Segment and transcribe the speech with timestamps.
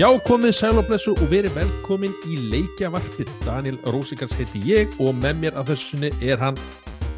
[0.00, 3.34] Já, komið sæl og blessu og verið velkomin í leikjavarpið.
[3.44, 6.56] Daniel Rósikars heiti ég og með mér að þessu sinni er hann,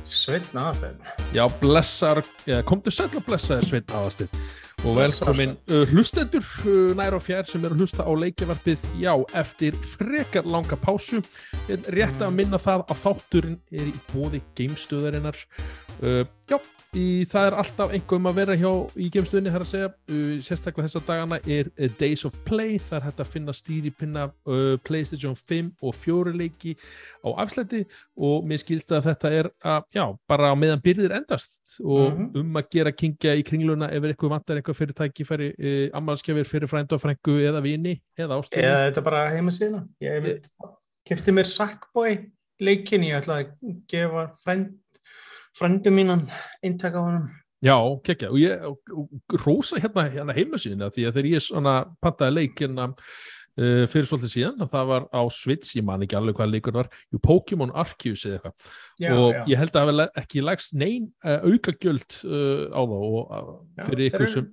[0.03, 0.99] Sveitn aðastæðin.
[1.31, 2.25] já, blessar,
[2.67, 4.35] komdu sæl og blessaði Sveinn Aðastitt
[4.83, 8.91] og Blessaður, velkomin uh, hlustendur uh, nær og fjær sem eru að hlusta á leikjavarpið,
[8.99, 9.15] já,
[9.45, 11.23] eftir frekar langa pásu.
[11.71, 15.39] Er rétt að minna það að þátturinn er í bóði geimstöðarinnar.
[16.03, 16.59] Uh, já,
[16.93, 18.71] í, það er alltaf einhverjum að vera hjá
[19.01, 22.99] í geimstöðinni, þar að segja, uh, sérstaklega þessa dagana er uh, Days of Play, það
[22.99, 26.75] er hægt að finna stýripinna uh, PlayStation 5 og 4 leiki
[27.25, 27.81] á afslætti
[28.29, 32.29] og mér skilst að þetta er að, já, bara meðan byrðir endast og Mhm.
[32.43, 35.49] um að gera kingja í kringluna ef eitthvað vantar eitthvað fyrirtæki færi
[35.97, 38.61] ammalskjafir fyrir frænd og frængu eða vini eða ástöðu.
[38.67, 39.89] Eða þetta bara heima síðan.
[40.03, 40.45] Ég
[41.09, 42.19] kefti mér Sackboy
[42.63, 44.75] leikin, ég ætlaði að gefa frænd,
[45.59, 46.27] frændu mínan
[46.65, 47.31] eintak á hann.
[47.63, 51.75] Já, kekkja, og ég og, og, rósa hérna, hérna heimasíðina því að þegar ég svona
[52.03, 56.41] pantaði leikina uh, fyrir svolítið síðan, að það var á Switch, ég man ekki alveg
[56.41, 56.91] hvað leikur var,
[57.23, 58.73] Pokémon Arceus eða eitthvað,
[59.13, 59.45] og já.
[59.53, 63.55] ég held að það hafi ekki lagst neyn uh, aukagjöld uh, á þá og uh,
[63.79, 64.51] Já, fyrir ykkur sem,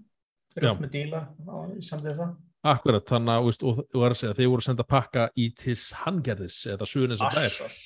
[0.53, 2.37] Þeir eru oft með díla á samtíð það.
[2.67, 6.87] Akkurat, þannig að, veist, og, og segja, þeir voru senda pakka í til Hangerðis eða
[6.89, 7.77] suðun sem það er.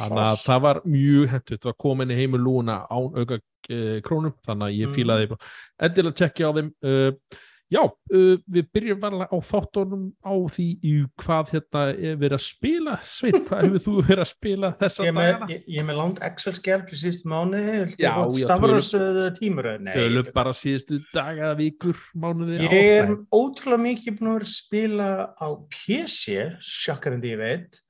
[0.00, 3.98] Þannig að það var mjög hentugt, það var komin í heimu lúna án auka uh,
[4.06, 5.50] krónum, þannig að ég fílaði mm.
[5.88, 6.72] endilega tjekkja á þeim.
[6.86, 12.36] Uh, já, uh, við byrjum varlega á þáttunum á því í hvað hérna er verið
[12.38, 12.94] að spila.
[13.02, 15.48] Sveit, hvað hefur þú verið að spila þessa Ég með, dagana?
[15.54, 17.96] ég, ég er með langt Excel-skjál fyrir síðustu mánuði.
[17.98, 19.80] Já, Stafrásöðu tímuröð.
[19.86, 25.10] Nei, Tölum þetta- bara síðustu daga, vikur, mánuði, Ég er ótrúlega mikið búin að spila
[25.34, 27.80] á PC, sjokkar en því ég veit,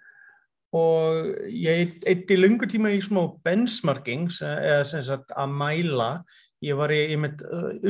[0.76, 6.24] og ég eitti lungu tíma í smá benchmarking, sem- eða sem sagt að mæla,
[6.64, 7.42] ég var í, ég með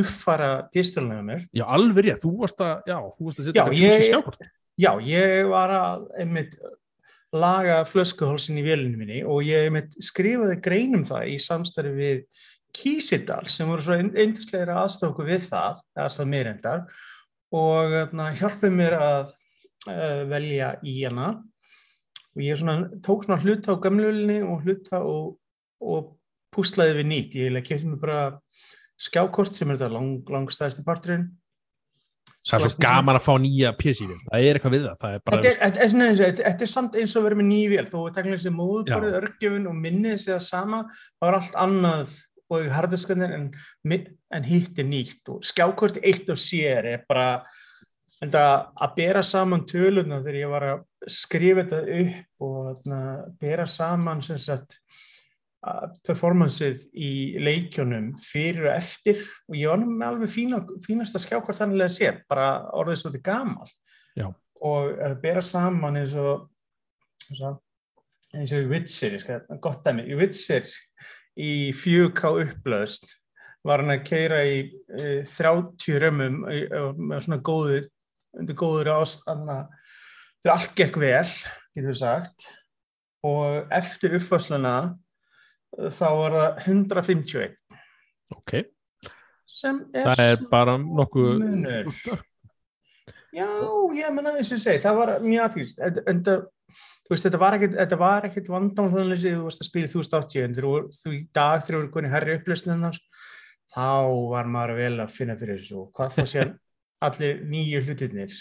[0.03, 1.45] uppfara pistolinu með mér.
[1.55, 4.51] Já, alveg rétt, þú varst að, já, þú varst að setja ég- juicy skjákort.
[4.77, 6.59] Já, ég var að einmitt
[7.37, 12.45] laga flöskuhálsin í vélinu minni og ég einmitt skrifaði greinum það í samstarfi við
[12.77, 16.83] Kísidal sem voru svo eindisleira aðstofu við það, aðstofu mér endar
[17.57, 19.31] og hérna, hjálpið mér að
[19.89, 21.31] uh, velja í hana
[22.37, 25.39] og ég svona, tók svona hluta á gamlulinni og hluta og,
[25.81, 26.13] og
[26.57, 27.37] púslaði við nýtt.
[27.39, 28.21] Ég kefti mér bara
[28.97, 31.29] skjákort sem er þetta lang, langstæðasti parturinn
[32.47, 34.19] Það er svo gaman að fá nýja PC-vel.
[34.23, 34.99] Það er eitthvað við það.
[35.01, 37.85] Það er bara, Þetta er, er, er samt eins og að vera með nýj vél,
[37.91, 39.19] þó að teknilega sem móðborðið, Já.
[39.21, 40.83] örgjöfun og minnið sé það sama,
[41.17, 42.13] það var allt annað
[42.47, 43.49] og í hardiskanir en,
[44.39, 47.41] en hitt er nýtt og skjákorti eitt og sér er bara
[48.23, 53.01] að bera saman töluna þegar ég var að skrifa þetta upp og þarna,
[53.43, 55.03] bera saman sem sagt að
[56.07, 57.11] performanceið í
[57.43, 62.13] leikjónum fyrir og eftir og ég var með alveg fína, fínasta skjákvart þannig að sé,
[62.31, 63.71] bara orðið svo þetta gamal
[64.17, 64.29] Já.
[64.71, 66.49] og að bera saman eins og
[67.33, 69.19] eins og, í Witcher,
[69.63, 70.69] gott dæmi, í Witcher
[71.37, 73.09] í 4K upplöðst
[73.67, 74.59] var hann að keira í
[74.95, 76.61] e, 30 römmum e,
[76.97, 77.89] með svona góður
[78.37, 79.65] undir góður ástanna
[80.43, 81.27] þegar allt gekk vel,
[81.75, 82.47] getur við sagt
[83.27, 84.77] og eftir uppförsluna
[85.75, 87.57] þá var það 151
[88.37, 88.53] ok,
[89.47, 91.91] sem er, það er bara nokkuð munur.
[93.37, 93.47] Já,
[93.99, 95.81] ég menna þess að segja, það var mjög aðtýrst.
[96.07, 96.35] Þetta,
[97.07, 100.57] þú veist, þetta var ekkit vandamál þannig að þú varst að spila í 2080 en
[100.57, 102.87] þú- í dag þegar þú eru konið herri upplösnum
[103.77, 103.87] þá
[104.33, 106.47] var maður vel að finna fyrir þessu og hvað þá sé
[107.07, 108.33] allir nýju hlutirnir.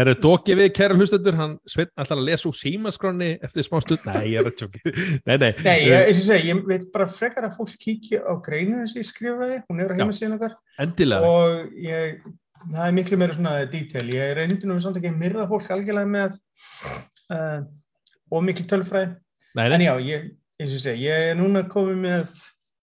[0.00, 4.06] Herru, dókið við, kæra hlustendur, hann Sveinn ætlar að lesa úr símaskráni eftir smá stund.
[4.08, 4.80] Nei, ég er að tjóki.
[5.28, 5.50] Nei, nei.
[5.66, 9.02] Nei, ég, eins og segja, ég veit bara frekar að fólk kíkja á greininu sem
[9.02, 9.98] ég skrifaði, hún er á Já.
[10.00, 11.28] heimasíðan okkar Endilega.
[11.28, 12.22] og ég,
[12.62, 16.12] það er miklu meira svona detail, ég reyndi nú samt ekki að myrða fólk algjörlega
[16.16, 16.38] með
[17.36, 17.58] uh,
[18.32, 19.12] og miklu tölfræði
[19.58, 19.84] Nei, en nei.
[19.84, 20.28] já, ég,
[20.64, 22.36] og segja, ég er núna komið með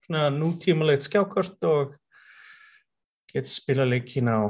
[0.05, 1.97] svona nútímalegt skjákort og
[3.37, 4.49] get spila leikin á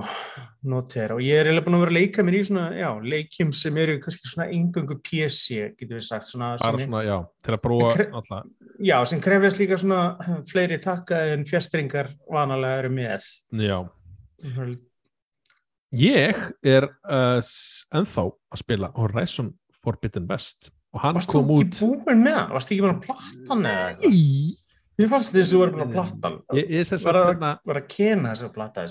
[0.68, 3.54] noter og ég er eiginlega búin að vera að leika mér í svona, já, leikjum
[3.56, 7.62] sem eru kannski svona engöngu PC, getur við sagt svona, Bara svona, já, til að
[7.63, 8.50] brúa alltaf.
[8.89, 13.30] já, sem krefjast líka svona fleiri takka en fjastringar vanalega eru með
[13.68, 13.78] Já.
[15.98, 17.39] Ég er uh,
[17.95, 22.39] ennþá að spila Horizon Forbidden West og hann Varst þú kom út ekki búin með
[22.42, 22.56] hann?
[22.56, 24.18] Varst þú ekki bara að platta hann eða eitthvað?
[24.18, 24.66] Nei.
[24.97, 26.38] Mér fannst þess að þú var bara að platta hann.
[26.57, 28.85] Ég, ég Var það hérna var að kena þess að platta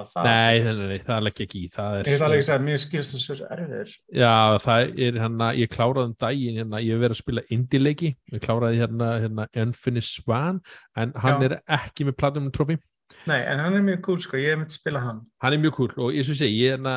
[0.00, 0.26] það það?
[0.26, 3.36] Nei, nei, það ég ekki í það er, Ég ætla alveg að mér skilst þessu
[3.38, 3.92] svo erfiður.
[4.18, 4.34] Já,
[4.66, 8.42] það er hérna, ég kláraði um daginn hérna, ég hef verið að spila indie-leiki ég
[8.42, 10.58] kláraði hérna, hérna Unfinished Swan
[10.98, 11.46] en hann Já.
[11.46, 12.80] er ekki með Platinum Trophy
[13.28, 15.18] Nei, en hann er mjög cool sko, ég hef myndið að spila hann.
[15.44, 16.94] hann er mjög cool og ég segi, ég er na,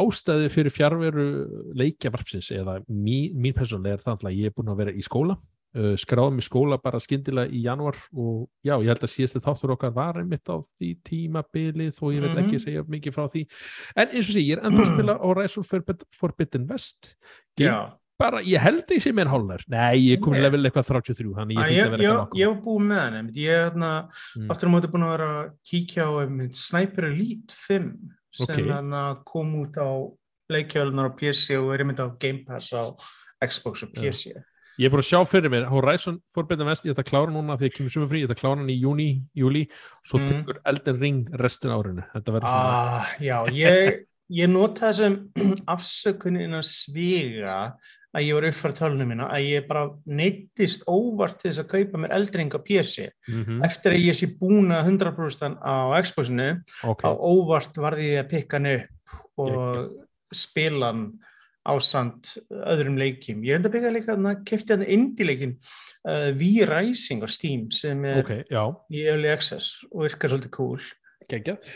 [0.00, 1.26] ástæði fyrir fjárveru
[1.78, 5.36] leikjavarpsins eða mín, mín persónulega er það að ég er búin að vera í skóla
[5.76, 9.72] uh, skráðum í skóla bara skyndilega í januar og já, ég held að síðastu þáttur
[9.76, 12.44] okkar var einmitt á því tímabilið og ég veit Mhm.
[12.44, 13.46] ekki segja mikið frá því
[13.96, 17.16] en eins og sé, ég er ennþá að spila á Rise of Forbid- Forbidden West
[17.56, 17.92] Game
[18.22, 20.40] bara, ég held ég sé mér hálnar nei, ég er Nei.
[20.44, 23.50] level eitthvað 33 þannig ég þurfti að vera eitthvað ég hef búið með hann, ég
[23.50, 23.92] er hérna,
[24.36, 24.50] Mm.
[24.52, 27.88] aftur á móti búin að vera að kíkja á einmitt, Sniper Elite 5
[28.30, 28.62] sem Ok.
[28.70, 29.90] hérna kom út á
[30.52, 32.94] leikjölunar á PC og er einmitt á Game Pass á
[33.42, 34.32] Xbox og PC.
[34.80, 37.58] Ég er búin að sjá fyrir mér, Horizon Forbidden West, ég ætla að klára núna
[37.60, 39.66] því að kemur sumar frí, ég ætla að klára hann í júni, júli,
[40.08, 40.28] svo Mm.
[40.30, 42.04] tekur Elden Ring restin árinu.
[42.14, 45.18] Þetta verður svona, Ah, já, ég, ég nota þessum
[45.74, 47.56] afsökunin að sviga
[48.16, 52.00] að ég var uppfæra tölunum mína, að ég bara neittist óvart til þess að kaupa
[52.00, 53.10] mér eldring á PC.
[53.28, 56.48] mm Eftir að ég sé búin að 100% á Xboxinu,
[56.84, 58.88] ok, á óvart varði ég að pikka hann upp
[59.36, 59.92] og
[60.32, 61.06] spila hann
[61.62, 63.44] á samt öðrum leikjum.
[63.46, 65.54] Ég enda að byggja líka að kefti hann indie leikin
[66.08, 70.84] uh, V-Rising á Steam sem er ok, já, í Early Access og virkar svolítið cool.
[71.30, 71.72] geggjað.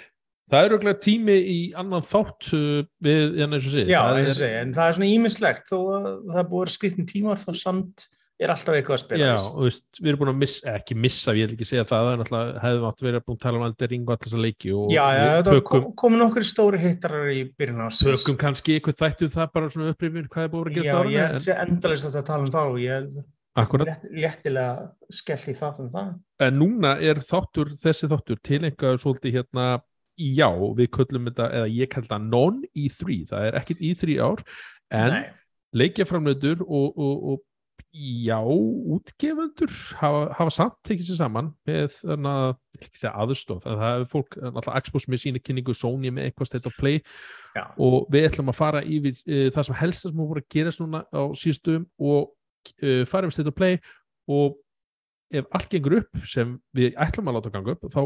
[0.46, 3.90] Það er auðvitað tími í annan þátt uh, við, en og.
[3.90, 7.10] Já, það er, og en það er svona ímislegt þó að það búið að skriftin
[7.10, 8.06] tímar þá samt
[8.36, 9.28] er alltaf eitthvað að spila.
[9.30, 9.34] Já,
[9.64, 9.86] veist.
[10.00, 12.88] við erum búin að missa, ekki missa, ég vil ekki segja það, en alltaf hefðum
[12.90, 15.32] átt verið búin að tala um Elden Ring og allir þessa leiki já, já við
[15.32, 19.48] það tökum, kom, komu nokkur stóri hittarar í byrjun á tökum kannski eitthvað þættu það
[19.56, 22.28] bara svona upprifin hvað er búin að Já, gerast ég árið, held sé endalist að
[22.28, 23.08] tala um þá ég
[23.56, 26.14] létt, léttilega skellt í það um það.
[26.44, 29.66] en núna er þáttur, þessi þáttur tilengaður svolítið hérna
[30.16, 34.44] já, við köllum þetta, eða ég kalla þetta non-E3, það er ekkit E3 ár
[34.96, 35.24] en Nei.
[35.76, 37.44] leikjaframleitur og, og, og
[37.96, 39.70] já, útgefundur
[40.00, 44.10] hafa, hafa samt tekið sér saman með þannig að, ekki segja aðstof en það hefur
[44.10, 47.00] fólk, alltaf Xbox með sína kynningu Sony með eitthvað state of play
[47.56, 47.64] Já.
[47.80, 51.02] og við ætlum að fara yfir uh, það sem helst sem voru að gerast núna
[51.08, 52.20] á síðustum og
[52.82, 53.80] uh, fara yfir state of play
[54.28, 54.58] og
[55.34, 58.02] ef allt gengur upp sem við ætlum að láta ganga upp þá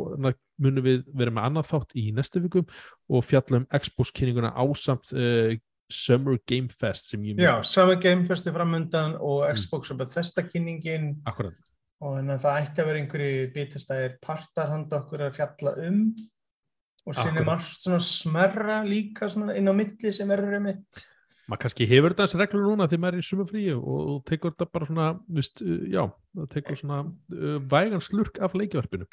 [0.63, 2.71] munum við vera með annað þátt í næstu vikum
[3.11, 5.53] og fjalla um Xbox kynninguna ásamt uh,
[5.91, 9.57] Summer Game Fest sem ég Já, sama Game Fest er framundan og Mm.
[9.57, 11.59] Xbox og Bethesda kynningin akkurat
[12.01, 16.03] og þannig að það ætti að vera einhverju bitastæðir partar handa okkur að fjalla um.
[17.09, 21.05] Og sinni margt svona smerra líka svona inn á milli sem verður um mitt.
[21.51, 24.67] maður kannski hefur þessi reglur núna þegar maður er í sumafríu og, og tekur þetta
[24.71, 26.05] bara svona vist, uh, já,
[26.37, 29.09] það tekur svona uh, vægan slurk af leikjvarpinu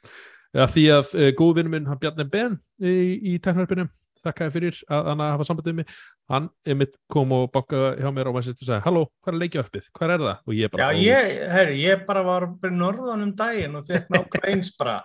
[0.54, 2.94] ja, því að uh, góð vinnur minn hann Bjarni Ben í,
[3.34, 3.88] í teknarvarpinu
[4.28, 5.98] þakkaði fyrir að hann að hafa sambandið mig.
[6.28, 9.40] Hann einmitt kom og bankaði hjá mér og maður sérst og sagði, halló, hvað er
[9.44, 10.42] leikjvarpið, hvað er það?
[10.48, 13.88] og ég Já, bara, "Ó, ég, herri, ég bara var fyrir norðan um daginn og
[13.88, 14.98] fekk nákvæm eins bara.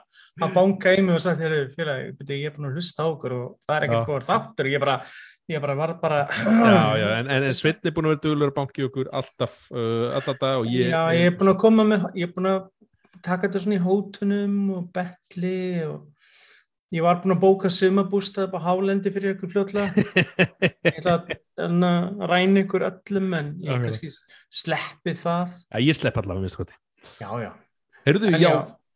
[0.42, 3.32] Að banka í mig og sagt, herri, byrju, ég er búin að hlusta á okkur
[3.38, 3.86] og það er Já.
[3.88, 4.70] ekkert búin þáttur.
[4.72, 4.96] Ég bara,
[5.52, 8.56] ég bara var bara já, já, en, en, Sveinn er búin að vera duglur að
[8.58, 12.08] banki okkur alltaf, uh, alltaf dag og ég, Já, ég er búin að koma með,
[12.18, 12.62] ég er búin að
[13.22, 16.08] taka þetta svona í hótunum og betli og
[16.92, 20.04] ég var búin að bóka sumabústað upp á Hálendi fyrir ykkur fljótlega.
[20.86, 21.90] Ég ætla að hérna,
[22.28, 23.88] ræna ykkur öllum en ég Akkurat.
[23.88, 24.12] kannski
[24.62, 25.56] sleppi það.
[25.72, 26.76] Já, ég slepp allavega minnst hvað
[27.22, 27.50] Já, já.
[28.06, 28.50] Heyrðu, En já,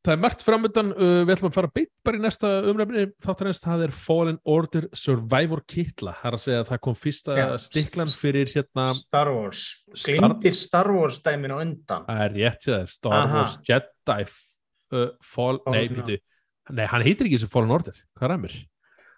[0.07, 3.61] það er margt framöndan uh, við ætlum að fara beitt bara í næsta umræfni þáttarins,
[3.65, 7.47] það er Fallen Order Survivor Kitla, það er að segja að það kom fyrsta Já.
[7.67, 9.65] stiklan fyrir hérna Star Wars.
[9.95, 12.07] Star- Glindir Star Wars dæmin á undan.
[12.07, 13.41] það er rétt sér, Star Aha.
[13.43, 16.21] Wars Jedi uh, Fall, nei, býtu
[16.70, 18.56] nei, hann heitir ekki sem Fallen Order, hvað er mér?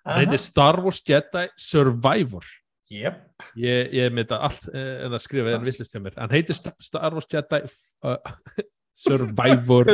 [0.08, 2.44] hann heitir Star Wars Jedi Survivor
[2.88, 3.18] Jep.
[3.60, 6.56] ég, ég með þetta allt uh, en að skrifa en villist hjá mér hann heitir
[6.56, 7.60] Sta- Star Wars Jedi
[8.04, 8.16] uh,
[9.04, 9.84] Survivor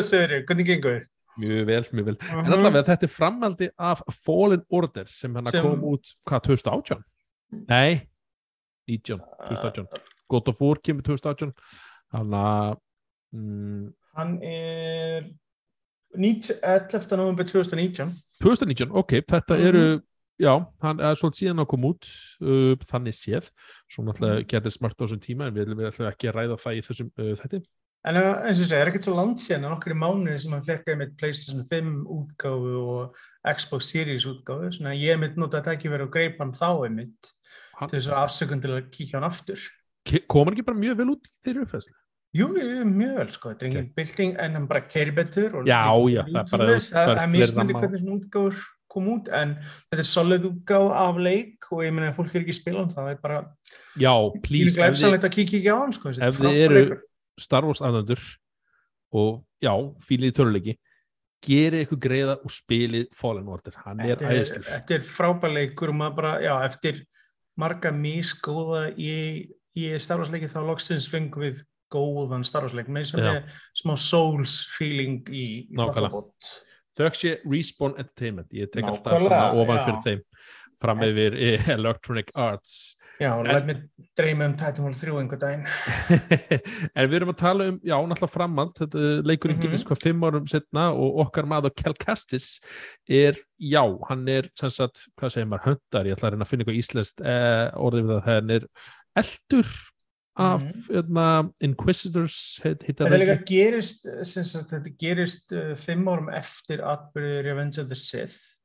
[1.35, 2.45] mjög vel, mjög vel Mhm.
[2.47, 7.03] En allavega þetta er framhaldi af Fallen Order sem hann Sem- kom út, hvað, 2018?
[7.69, 8.07] Nei,
[8.89, 9.19] 19,
[9.49, 9.89] 2018.
[10.31, 11.53] God of War kemur 2018.
[12.15, 12.79] Þannig að,
[13.35, 15.35] mm, Hann er 19
[16.19, 17.17] 11.
[17.17, 18.13] november 2019.
[18.43, 19.67] 2019, ok, þetta Mhm.
[19.67, 20.03] eru,
[20.41, 22.05] já, hann er svolítið síðan að koma út,
[22.43, 23.51] uh, þannig séð.
[23.91, 24.49] Svo náttúrulega Mhm.
[24.49, 27.35] gerði smart á þessum tíma en við ætlum ekki að ræða það í þessum uh,
[27.37, 27.63] þætti.
[28.07, 30.53] En eins og ég segi, er ekkert svo langt síðan en okkur í mánuði sem
[30.53, 33.17] hann fekk með PlayStation 5 útgáfu og
[33.57, 36.85] Xbox Series útgáfu, svona að ég mitt nota þetta ekki verið og greip hann þá
[36.85, 37.33] einmitt
[37.89, 39.59] til þess að afsökun til að kíkja hann aftur.
[40.05, 41.95] Ke- Kom hann ekki bara mjög vel út fyrir uppfæslu?
[42.35, 45.85] Jú, mjög vel, sko, þetta er engin bylting en hann bara keiri betur og Já,
[46.11, 47.79] já, það er er er á.
[47.79, 48.63] hvernig svona útgáfur
[48.95, 49.53] kom út en
[49.91, 52.83] þetta er solid útgáf af leik og ég meina að fólk er ekki að spila
[52.83, 53.39] hann það er bara
[53.99, 56.81] Já, please, ef þið, glæfsanlegt að kíkja ekki á hann sko, er ef þið eru
[56.81, 57.05] leikur.
[57.45, 58.25] Star Wars aðnöndur
[59.15, 59.31] og
[59.63, 59.73] já,
[60.03, 60.75] fílið í töluleiki
[61.45, 65.99] geri ykkur greiða og spilið Fallen Order, hann er er, æðistur þetta er frábæleikur og
[66.01, 67.05] maður bara, já, eftir
[67.61, 69.15] marga mísgóða í,
[69.79, 71.63] í starfarsleiki þá loksins fengum við
[71.95, 73.43] góðan starfarsleik með sem er
[73.79, 76.11] smá souls feeling í, í Nákvæmlega.
[76.11, 76.53] þokkabót.
[76.99, 79.87] þau sé Respawn Entertainment ég tek alltaf svona ofan já.
[79.89, 80.27] fyrir þeim
[80.85, 82.77] fram yfir eh, Electronic Arts
[83.23, 83.77] Já, læt mér
[84.19, 85.61] dreyma um Titanfall 3 einhver daginn.
[86.99, 89.63] en við erum að tala um, já, náttúrulega framald þetta leikurinn Mhm.
[89.69, 92.49] gerist hvað fimm árum setna og okkar maður Kel Kestis
[93.07, 96.51] er, já, hann er sem sagt, hvað segir maður, höndar ég ætla að reyna að
[96.51, 98.67] finna eitthvað íslenskt eh, orðið við það, hann er
[99.23, 99.71] eldur
[100.37, 100.83] af Mhm.
[100.91, 107.87] hérna, Inquisitors heit, Þetta gerist, sagt, þetta gerist uh, fimm árum eftir atbyrður Revenge of
[107.89, 108.61] the Sith.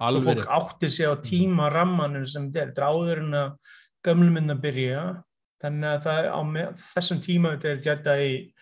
[0.00, 3.52] Alveg fólk átti sig á tíma rammanum sem þetta er, en að
[4.04, 5.04] gömluminn að byrja.
[5.62, 8.52] Þannig að það er á með, þessum tíma þetta er Jedi í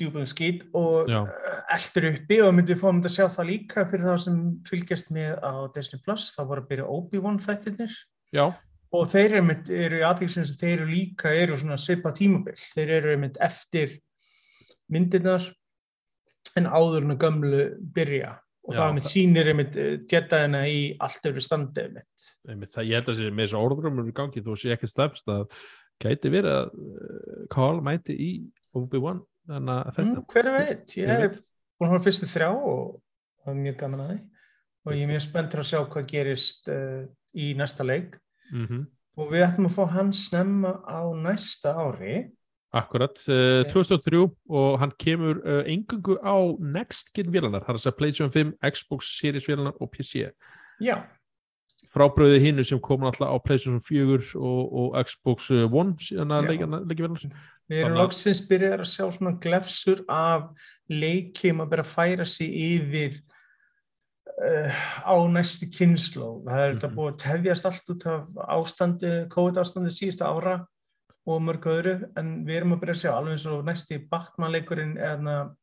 [0.00, 1.20] djúbum skýt og Já.
[1.22, 5.10] uh, eldur uppi og myndi fáum þetta að sjá það líka fyrir þá sem fylgjast
[5.14, 6.30] með á Disney Plus.
[6.34, 7.92] Það voru að byrja Obi-Wan þættirnir
[8.32, 8.46] já,
[8.94, 12.96] og þeir eru, eru í aðeinsins að þeir eru líka eru svona svipa tímabill þeir
[13.00, 13.98] eru einmitt eftir
[14.92, 15.46] myndirnar
[16.58, 17.62] en áður en að gömlu
[17.94, 18.34] byrja.
[18.64, 22.28] Og Já, það einmitt sýnir einmitt eh, Jediðina í allt öfri standi einmitt.
[22.48, 25.32] Einmitt, það, ég held að sé með þessu orðrumur í gangi þú sé ekki stafst
[25.32, 25.42] að
[26.00, 28.30] gæti verið að uh, Carl mæti í
[28.78, 29.20] Obi-Wan
[29.50, 32.80] þannig að þetta mm, hver veit, ég Ég hef búin að hafa fyrstu þrjá og
[33.42, 34.18] það er mjög gaman að því.
[34.84, 37.02] Og ég er mjög spenntur að sjá hvað gerist uh,
[37.34, 38.16] í næsta leik
[38.52, 38.84] mm
[39.14, 42.32] og við ætlum að fá hann snemma á næsta ári.
[42.74, 47.84] Akkurat, uh, 2003 og hann kemur uh, engungu á Next Gen vélanar, það er að
[47.84, 50.24] segja PlayStation 5, Xbox Series vélanar og PC
[50.82, 50.96] já,
[51.92, 56.66] frábröðið hinnu sem kom alltaf á PlayStation 4 og, og Xbox One síðan að leikja
[56.66, 57.30] vélanar
[57.70, 60.50] Við erum að- loksins byrjar að sjá svona glefsur af
[60.90, 63.20] leikjum að byrja að færa sig yfir
[64.34, 66.42] á næstu kynnsló.
[66.44, 66.96] Það er þetta Mhm.
[66.96, 70.66] búið að tefjast allt út af ástandi, COVID-ástandi síðustu ára
[71.26, 74.96] og mörg öðru, en við erum að byrja að sjá alveg eins og næsti Batman-leikurinn
[74.98, 75.54] eða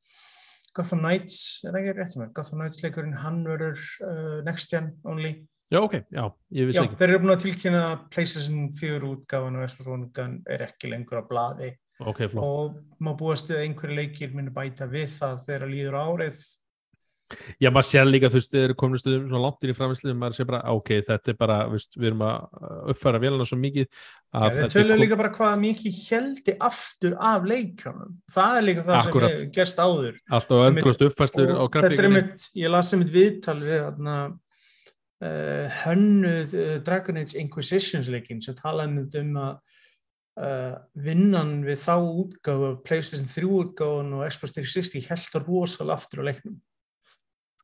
[0.74, 2.30] Gotham Knights, er það ekki rétt sem er?
[2.34, 5.46] Gotham Knights leikurinn, hann verður uh, next gen only.
[5.72, 9.00] Já, ok, já, ég vissi Já, ekki þeir eru búin að tilkynna að PlayStation 4
[9.08, 11.70] útgáfan og Xbox One útgáfan er ekki lengur á blaði
[12.01, 15.98] Ok, flott og má búast við að einhverju leikir muni bæta við það þegar líður
[16.01, 16.40] árið
[17.61, 20.15] Já, maður sér líka, þú veist, þið eru komin stuðum svona langt inn í framvislið,
[20.21, 23.88] maður sé bara, ok, þetta er bara, veist, við erum að uppfæra vélana svo mikið
[23.88, 28.85] ja, þeir tölur kom- líka bara hvað mikið heldi aftur af leikjónum það er líka
[28.88, 29.38] það Akkúrat.
[29.41, 30.21] sem gerst áður.
[30.31, 34.17] Alltaf endurlast uppfæslur á er mitt, ég las einmitt viðtal við þarna
[35.21, 39.53] uh, hönnuð uh, Dragon Age Inquisitions leikin sem talaði um að
[40.39, 46.27] uh, vinnan við þá útgáfu PlayStation 3 útgáfun og Xbox 360 held rosalega aftur á
[46.31, 46.59] leiknum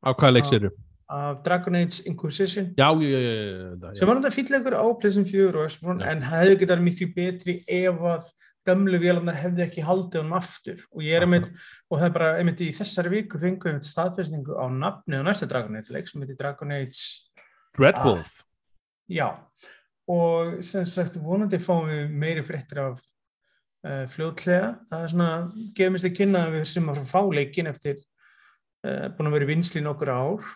[0.03, 0.73] Á hvaða leik séru?
[1.07, 5.61] af Dragon Age Inquisition Já, já, já, já, sem var þetta fýtleikur á PlayStation 4
[5.63, 6.11] og Já.
[6.11, 8.25] en hefði getað miklu betri ef að
[8.67, 11.47] gamlu vélarnar hefði ekki haldið honum aftur og ég er einmitt,
[11.87, 15.23] og það er bara einmitt í þessari viku fengum við einmitt staðfestingu á nafni á
[15.23, 16.99] næsta Dragon Age leik sem heitir Dragon Age
[17.79, 18.03] Red Ah.
[18.03, 18.43] Wolf
[19.07, 19.29] já
[20.11, 22.99] og sem sagt vonandi fáum við meiri fréttir af
[23.87, 25.31] uh, fljótlega það er svona,
[25.71, 28.03] gefum við að kynna að við sem að fá leikin eftir
[28.83, 30.47] búin að vera vinsli nokkur ár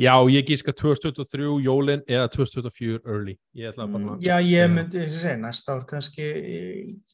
[0.00, 5.24] Já, ég gíska 2023 jólin eða 2024 early Ég Mm, Já, ég myndi þess að
[5.26, 6.28] segja, næsta ár kannski,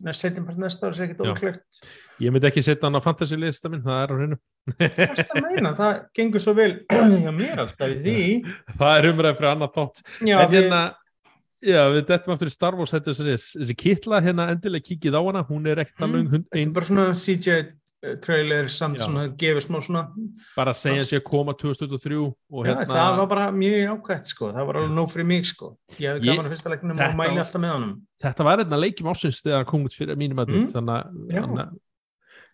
[0.06, 1.32] næst setjum bara næsta ár, það er ekkert Já.
[1.32, 1.80] óklögt.
[2.22, 4.38] Ég myndi ekki setja hann á fantasy lista minn, það er á hreinu
[4.78, 6.70] Það að meina, það gengur svo vel
[7.24, 8.16] hjá mér alltaf í því.
[8.78, 10.82] Það er umræðið fyrir annað þátt Já, En við, hérna,
[11.74, 15.22] já, við dettum aftur í Star Wars þetta þessi, þessi kitla hérna endilega kíkið á
[15.26, 17.58] hana hún er ekkert Mm, alveg hund, þetta er bara svona CGI
[18.24, 19.04] trailer samt Já.
[19.06, 20.02] svona, gefur smá svona,
[20.56, 24.66] bara segja sér koma 2023 og já, hérna það var bara mjög ákvæmt sko, það
[24.68, 25.70] var alveg nóg fyrir mig sko.
[25.98, 27.94] Ég Ég- gaman að fyrsta leiknum og mæli alltaf með honum.
[28.22, 30.66] þetta var hérna leikjum ásins þegar hann kom út fyrir mínum að Mm, já.
[30.66, 31.68] að þannig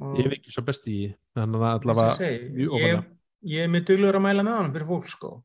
[0.01, 1.15] að ég hef ekki svo besti í því.
[1.37, 3.05] þannig að allavega ég,
[3.45, 5.43] ég er mjög duglur að mæla með honum fyrir fólk sko.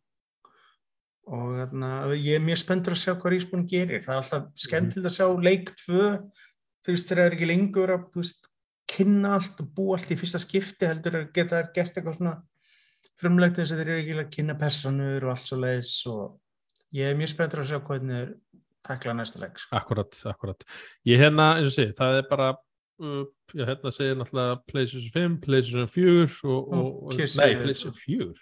[1.27, 1.89] Og þarna,
[2.21, 4.03] ég er mjög spenntur að sjá hvað Rísbún gerir.
[4.05, 6.03] Það er alltaf skemmtilegt að sjá leik tvö,
[6.85, 8.03] þú veist, þegar það er ekki lengur að
[8.89, 12.35] kynna allt og búa allt í fyrsta skipti heldur að geta þær gert eitthvað svona
[13.19, 17.11] frumlegt eins og þeir eru ekki að kynna personur og allt svo leiðis og ég
[17.11, 18.33] er mjög spenntur að sjá hvernig þeir
[18.85, 19.57] takla næsta leik.
[19.57, 19.75] Sko.
[19.79, 20.67] akkurat, akkurat
[21.09, 23.23] ég hérna, eins og sé, það er bara uh,
[23.57, 28.33] ég hérna segir náttúrulega PlayStation 5, PlayStation 4 og, og, og nei, PlayStation 4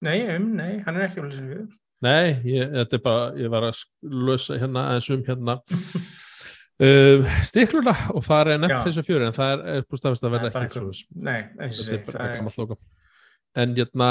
[0.00, 1.64] Nei, um, nei, hann er ekki lesa við.
[2.00, 5.58] Nei, ég, þetta er bara, ég var að lösa hérna aðeins um hérna
[6.80, 10.34] uh, stikluna og það er nefnt þessu fjöri en það er, er búið stafist að
[10.36, 10.82] verða er ekki
[11.28, 12.78] Nei, þetta er gammalt logo
[13.60, 14.10] en hérna,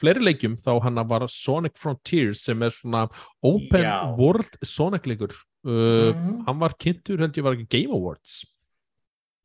[0.00, 3.06] fleiri leikjum þá hann var Sonic Frontiers sem er svona
[3.42, 3.94] open Já.
[4.18, 5.32] world Sonic leikur.
[5.64, 6.42] Uh, Mhm.
[6.46, 8.42] hann var kynntur held ég var ekki Game Awards?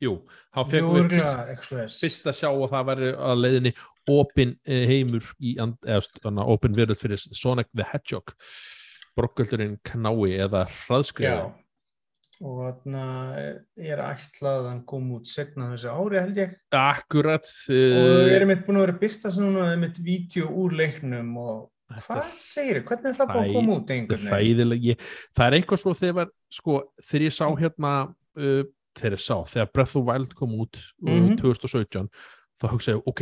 [0.04, 0.18] Jú,
[0.56, 3.72] þá fekkum við fyrst, fyrst að sjá að það væri að leiðinni
[4.10, 8.32] opin eh, heimur í eða, opin veröld fyrir Sonic the Hedgehog.
[9.16, 11.52] Brokkvöldurinn knái eða Já, hraðskriði
[12.40, 13.04] og þarna
[13.76, 18.36] er ætlað að hann kom út setna þessu ári held ég akkurat og við uh,
[18.38, 21.60] erum mitt búin að vera byrta svona mitt vídeo úr leiknum og
[22.06, 24.30] hvað segir hvernig er það búin að koma út er einhvern
[24.70, 25.06] veginn?
[25.36, 26.78] það er eitthvað svo þegar sko,
[27.10, 27.94] þegar ég sá hérna
[28.40, 28.64] uh,
[29.00, 31.36] þegar ég sá, þegar Breath of Wild kom út uh, Mhm.
[31.42, 32.08] 2017
[32.60, 33.22] þá hugsaði ég, ok,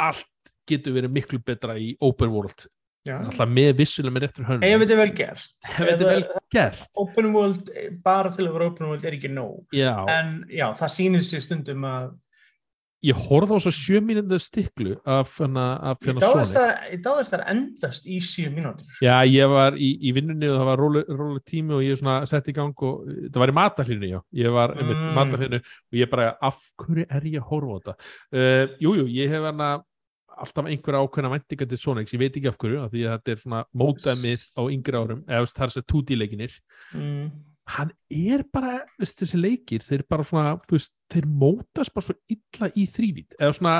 [0.00, 2.66] allt getur verið miklu betra í open world
[3.08, 5.52] alltaf með vissulega með réttur hönnum ef þetta er vel gert.
[5.70, 7.70] ef þetta er vel gert Open world,
[8.04, 9.62] bara til að vera open world er ekki nóg.
[9.72, 12.10] já, En já, það sýnir sig stundum að
[13.00, 18.04] ég horfði á svo sjö mínútur stiklu af dáðist Sonic það, ég dáðist það endast
[18.12, 18.84] í 7 mínútur.
[19.00, 21.96] já, ég var í, í vinnunni og það var róleg tími og ég
[22.28, 25.14] sett í gang og það var í matarhlinu, já ég var um Mm.
[25.16, 27.94] matarhlinu og ég bara af hverju er ég að horfa á þetta
[28.36, 29.70] uh, jújú, jú, ég hef hana
[30.44, 33.32] alltaf einhverja ákveðna væntinga til Sonics, ég veit ekki af hverju af því að þetta
[33.34, 36.58] er svona módæmið á yngri árum eða þú veist, það er þess að 2D-leikinir
[36.94, 37.30] Mm.
[37.70, 42.14] Hann er bara, veist, þessi leikir þeir bara svona, þú veist, þeir mótast bara svo
[42.30, 43.74] illa í þrývít eða svona,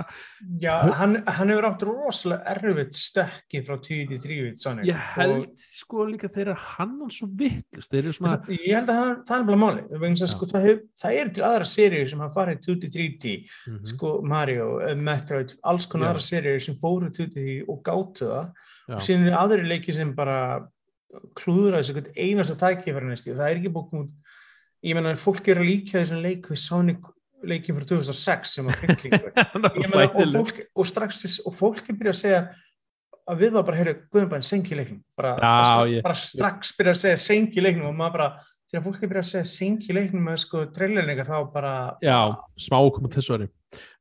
[0.62, 4.84] Já, hann, hann hefur átt rosalega erfitt stökki frá 2D3 Sonic.
[4.86, 8.54] ég held Og sko líka þeir eru hann hann svo vittlust, þeir eru svona það,
[8.62, 9.82] ég held að það, það er bara máli.
[9.90, 10.34] vegna þess að Já.
[10.36, 13.84] Sko, það, hef, það eru til aðra seríur sem hafa farið 2D3D, Mhm.
[13.86, 16.10] sko Mario, eh, Metroid, alls konar Já.
[16.14, 18.52] aðra seríur sem fóru 2D3 og gátu það.
[18.90, 20.68] Og síðan eru aðri leiki sem bara
[21.38, 23.34] klúðra þessu einhvern einasta tækifæri næstu.
[23.36, 24.12] Það er ekki bókum út,
[24.86, 27.08] ég menna fólk eru að líka þessum leik við Sonic
[27.50, 29.30] leikin frá 2006 sem var hryllingur.
[30.40, 32.40] Og, og strax og fólk er byrjað að segja
[33.30, 36.96] að við þá bara, heyrðu, bara sengi leiknum bara, bara, stra- ég- bara strax byrjað
[36.96, 38.28] að segja sengi leiknum og maður bara,
[38.70, 41.72] þegar fólk er byrjað að segja sengi leiknum með sko trailerningar þá bara
[42.04, 42.18] já,
[42.58, 43.50] smá okkur þessu ári.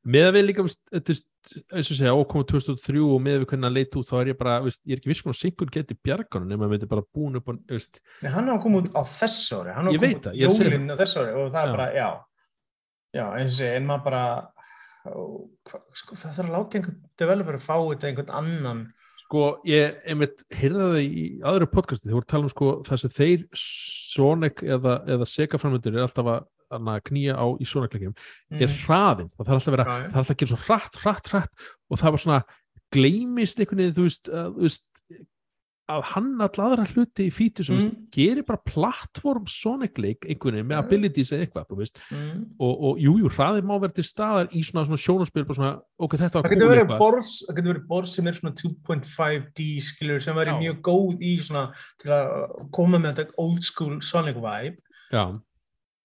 [0.02, 1.20] Með að við líka, þetta er
[1.74, 4.38] eins og segja, ákomið 2003 og með að við að leita út þá er ég
[4.40, 7.06] bara, veist, ég er ekki viss að Singur geti bjarganum nema að við erum bara
[7.16, 10.00] búin upp veist, Nei, hann á að koma út á þessu ári, hann á Ég
[10.00, 11.76] að koma veit út er jólinn á þessu ári og það er Já.
[11.76, 12.08] bara, já.
[13.10, 14.24] Já, eins og segja, en maður bara
[15.10, 15.36] og,
[15.70, 18.82] hva, sko, það þarf að láta einhvern developer fá þetta einhvern annan
[19.30, 23.02] sko, ég einmitt heyrði það í öðru podcasti, þeir voru að tala um sko það
[23.04, 28.14] sem þeir Sonic eða, eða Sega framöndur er alltaf að, að knýja á í Sonic-leikjum
[28.58, 28.78] er Mm.
[28.82, 30.08] hraðin, það þarf alltaf að vera Já, já.
[30.10, 32.40] það þarf alltaf að gera svo hratt, hratt, hratt og það var svona,
[32.90, 34.84] gleymist einhvern veginn, þú veist, að, þú veist
[35.90, 37.90] að hann all aðra hluti í fítu sem Mm.
[37.90, 38.06] mm.
[38.14, 40.82] gerir bara plattform Sonic-leik einhvern veginn með Já.
[40.84, 42.40] abilities eða eitthvað, mm.
[42.58, 46.42] og, og jú, jú, hraðin má vera til staðar í svona, svona sjónaspil, ok, þetta
[46.42, 47.04] var verið eitthvað
[47.46, 50.58] það getur verið borðs sem er svona 2.5D skilur sem væri Já.
[50.64, 51.66] mjög góð í svona
[52.00, 52.34] til að
[52.76, 54.78] koma með þetta old school Sonic vibe.
[55.10, 55.24] Já,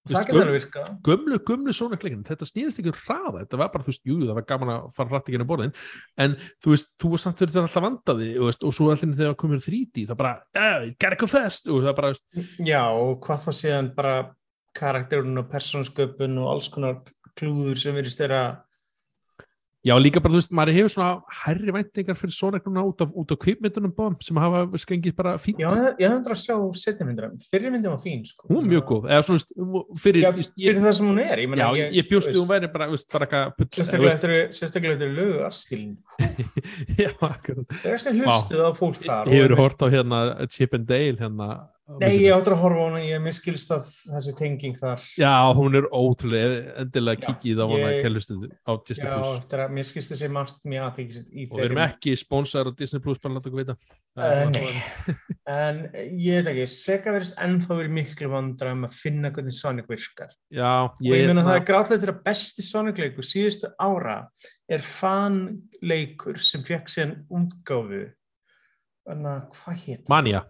[0.05, 0.89] Það getur alveg virkað.
[1.05, 4.37] gömlu, gömlu Sonic-leikin, þetta snýrist ekki um hraða, þetta var bara, þú veist, jú, það
[4.37, 5.73] var gaman að fara hratt ekki inn á borðin,
[6.21, 9.37] en þú veist, þú var samt verið þegar alltaf vandaði, veist, og svo allir þegar
[9.41, 13.47] komur 3D, það bara, yeah, gotta go fast, og það bara, veist, Já, og hvað
[13.47, 14.15] þá síðan bara
[14.75, 17.01] karakterun og persónsköpun og alls konar
[17.35, 18.43] klúður sem verið styrra
[19.85, 21.09] já, líka bara, þú veist, maður hefur svona
[21.45, 25.59] herri væntingar fyrir Sonic núna út af, af kvipmyndunum báðum, sem hafa skengið bara fínt,
[25.61, 25.69] Já,
[26.01, 27.29] ég hefði að sjá setni myndina.
[27.51, 28.47] Fyrir myndin var fín, sko.
[28.49, 29.53] hún er mjög góð, eða svona, veist,
[30.01, 31.43] fyrir, Já, ég, fyrir það sem hún er.
[31.45, 33.53] Ég, meina, já, ég bjóst við hún væri bara, veist, bara eitthvað,
[34.55, 35.93] Sérstaklega eftir lögu arstílin.
[37.03, 39.31] já, akkurat, Það er svona hlustuð á fólk þar.
[39.31, 40.19] hefur og- hort á hérna
[40.49, 41.49] Chip and Dale, hérna,
[41.85, 45.03] Nei, ég áttur að horfa á hana, ég miskilst að þessi tenging þar.
[45.21, 49.61] Já, hún er ótrúlega, endilega kikið á hana ég- kellustu á Disney Já, þetta er
[49.67, 53.35] að miskilst þessi margt mjög aðtækist í og við erum ekki sponsor á Disney bara
[53.35, 53.77] láta okkur er
[54.15, 55.15] Uh, svona nei.
[55.51, 55.79] En
[56.17, 60.31] ég veit ekki, Sega verðist ennþá verið miklu vandræðum að finna hvernig Sonic virkar.
[60.49, 64.15] Já, og ég ég, meina það er gráðlega til að besti Sonic leikur síðustu ára
[64.71, 68.05] er fanleikur sem fekk síðan útgáfu.
[69.05, 70.07] Þannig að, hvað hétt?
[70.09, 70.41] Mania,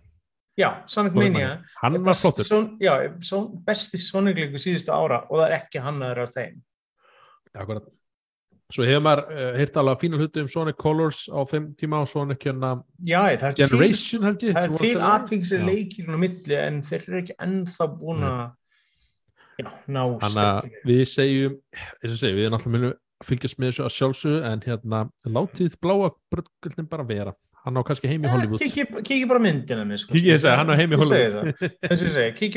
[0.55, 1.49] Já, Sonic Mania.
[1.81, 5.81] hann var flottur Son, já, son, besti Sonic leikur síðustu ára og það er ekki
[5.83, 6.61] hannaður af þeim.
[7.55, 7.89] Akkurat.
[8.73, 12.07] Svo hefur maður uh, heyrt alveg fína hluti um Sonic Colors á þeim tíma og
[12.09, 12.71] Sonic hérna
[13.05, 15.65] Já, það er til Generation það er til að- atvingsir Já.
[15.67, 18.41] leikir á milli en þeir eru ekki ennþá búin að
[19.61, 21.59] já, ná Þannig að við segjum,
[22.01, 25.03] við erum alltaf munum fylgjast með þessu að sjálfsögðu en hérna,
[25.37, 27.35] látið bláa bröggulnin bara vera.
[27.65, 28.61] Hann á kannski heim í Hollywood.
[28.61, 30.13] Kiki bara á myndina sko.
[30.13, 31.63] Kikið ég að hann á heim í Hollywood.
[31.89, 32.03] Þess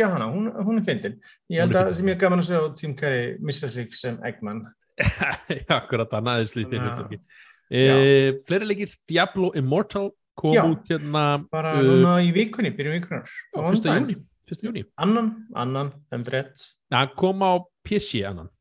[0.04, 1.14] á hana, hún, hún er fyndin.
[1.48, 4.66] Ég held að sem ég gaman að segja Tim Curry missa sig sem Eggman.
[5.78, 7.20] Akkurat, hann aðeins lítið hlutverki.
[7.20, 10.62] uh, fleiri leikir Diablo Immortal kom Já.
[10.68, 13.24] út hérna bara uh, núna í vikunni, byrjum vikunar
[13.56, 14.18] fyrsta júni,
[14.62, 17.52] júni annan, annan, þeim ja, hann kom á
[17.86, 18.52] PC annan.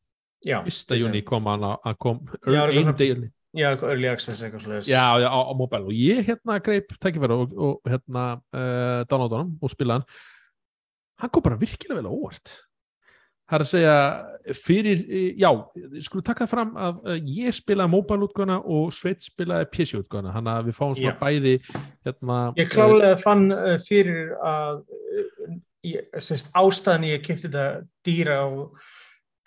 [0.47, 5.03] Fyrsta júni kom hann á kom Já, einu degi já, early access eitthvað slags já,
[5.21, 9.53] já, á, á mobile og ég hérna greip tækifæra og, og hérna uh, downloada hann
[9.61, 10.07] og spila hann.
[11.17, 12.51] Hann kom bara virkilega vel á óvart.
[13.47, 13.95] Það er að segja
[14.59, 15.47] fyrir, eh, já,
[16.03, 20.33] skulum taka það fram að uh, ég spilaði mobile útgöðuna og Sveit spilaði PC útgöðuna
[20.35, 21.19] hann að við fáum svona Já.
[21.21, 21.53] bæði
[22.03, 24.83] hérna, Ég klálega fann uh, fyrir að
[25.87, 27.67] ég, sérst, ástæðan ég kipti þetta
[28.03, 28.75] dýra og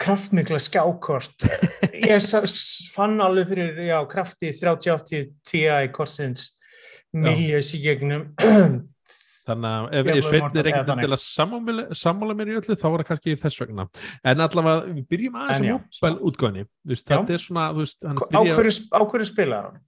[0.00, 1.44] kraftmikla skjákort.
[2.10, 2.30] Ég
[2.94, 6.54] fann alveg fyrir já, krafti 3080 Ti korsins
[7.16, 8.30] miljós í gegnum.
[9.50, 12.56] Þannig að ef, Diablo ef Sveit Immortal, er ekkert til að sammála, sammála mér í
[12.60, 13.86] öllu þá er það kannski þess vegna.
[14.32, 17.00] En allavega við byrjum aðeins á útgöðunni Já.
[17.00, 19.80] þetta er svona, veist, hann á byrja hverju, á hverju spilaði hann?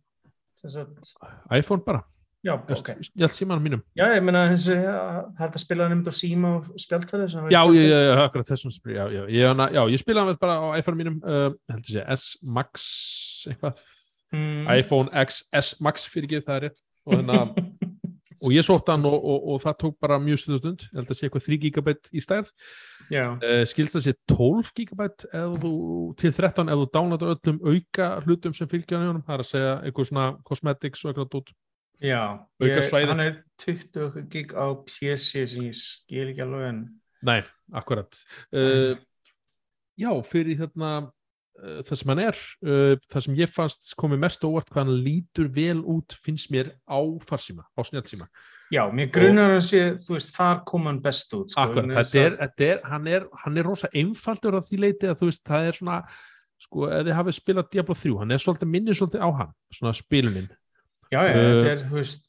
[0.63, 2.03] Þess að, iPhone bara,
[2.43, 2.91] já, ok.
[2.99, 3.83] ég held símanum mínum.
[3.99, 7.61] Já, ég meina þessi, það er að spila hann um á síma og spjaldfæði Já,
[7.71, 10.99] já, já, akkurat þessum spyr, já, já, ég, já, ég spila hann bara á iPhone
[10.99, 12.89] mínum, uh, heldur sé, S Max
[13.51, 13.85] eitthvað,
[14.35, 14.67] mm.
[14.75, 16.85] iPhone X S Max fyrir ekki, það er rétt.
[17.03, 17.39] Og, hana,
[18.45, 21.19] og ég sótt hann og, og, og það tók bara mjög stundund, ég held að
[21.19, 22.53] sé eitthvað 3 gigabit í stærð,
[23.15, 25.75] uh, skilst það sé 12 gigabit ef þú,
[26.19, 29.75] til 13 ef þú downloadar öllum auka hlutum sem fylgja hann það er að segja
[29.83, 31.55] eitthvað svona cosmetics og eitthvað dót,
[32.03, 32.21] já
[32.63, 36.81] ég, hann er 20 gig á PC sem ég skil ekki alveg en
[37.23, 37.41] nei,
[37.73, 38.17] akkurat.
[38.51, 38.97] Uh,
[39.99, 44.49] já, fyrir hérna uh, það sem hann er uh, það sem ég fannst komið mest
[44.49, 48.29] óvart hvað hann lítur vel út finnst mér á farsíma, á snjálsíma
[48.73, 51.97] Já, mér grunar að sé, þú veist, þar kom hann best út sko, akkurat, vegna
[51.99, 55.11] þess þetta að- er, þetta er, hann er hann er rosa einfaldur að því leiti
[55.11, 55.99] að þú veist, það er svona
[56.63, 59.93] sko, ef þið hafið spilað Diablo 3, hann er svolítið minnið svolítið á hann, svona
[59.99, 60.49] spilunin
[61.13, 62.29] Já, já, Uh, þetta er, þú veist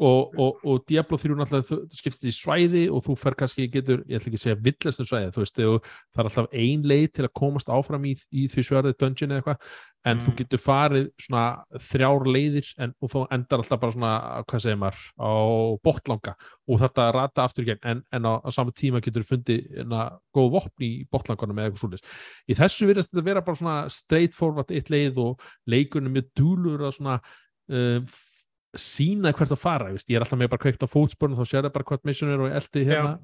[0.00, 3.98] og, og, og Diablo 3 náttúrulega þú- skiptist í svæði og þú fer kannski getur,
[4.08, 7.24] ég ætla ekki að segja villastum svæði þú veist, það er alltaf ein leið til
[7.26, 9.66] að komast áfram í, í því sverði dungeon eða eitthvað,
[10.08, 10.22] en Mm.
[10.24, 11.42] þú getur farið svona
[11.84, 14.12] þrjár leiðir en, og þá endar alltaf bara svona,
[14.48, 15.32] hvað segir maður á
[15.84, 16.34] botlanga
[16.72, 20.06] og þetta rata aftur í gegn, en, en á, á sama tíma getur fundið na,
[20.32, 22.16] góð vopn í botlangunum eða eitthvað svolítið.
[22.48, 26.96] Í þessu virðast þetta vera bara svona straightforward eitt leið og leikunum mjög dúlur að
[26.96, 27.20] svona
[27.70, 28.20] uh,
[28.78, 30.08] sína hvert að fara, veist.
[30.10, 32.42] ég er alltaf með bara kveikt á fótsporun þá sér það bara hvert mission er
[32.44, 33.18] og eldi hérna.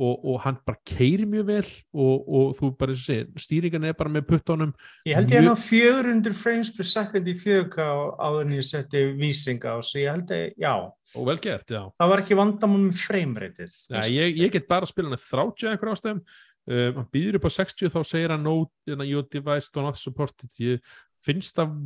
[0.00, 1.66] Og, og hann bara keiri mjög vel
[2.00, 4.70] og, og þú bara sé, stýringan er bara með puttunum.
[5.04, 8.66] Ég held ég að ná 400 frames per second í fjög á áður en ég
[8.66, 10.72] setti vísinga á, svo ég held að, já,
[11.12, 11.82] og vel gert, já.
[12.00, 13.76] Það var ekki vandamál með frame rateið.
[13.92, 16.24] Nei, ég, ég get bara að spila hann að 30 einhver ástæðum.
[16.62, 18.56] Um, hann býður upp á 60 þá segir hann no,
[18.88, 20.56] hérna, your device do not support it.
[20.62, 21.76] Ég finnst það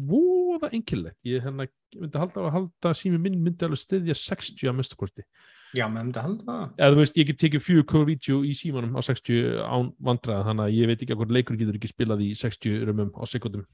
[0.57, 4.99] voða enkilegt ég hérna, myndi halda halda sími minn myndi alveg styðja 60 að minnstu
[5.01, 5.27] korti
[5.77, 9.01] Já, með þetta halda eða þú veist, ég get tekið 4K vídeo í símanum á
[9.07, 12.31] 60 án vandræða þannig að ég veit ekki að hvort leikur getur ekki spilað í
[12.39, 13.67] 60 rumum á sekundum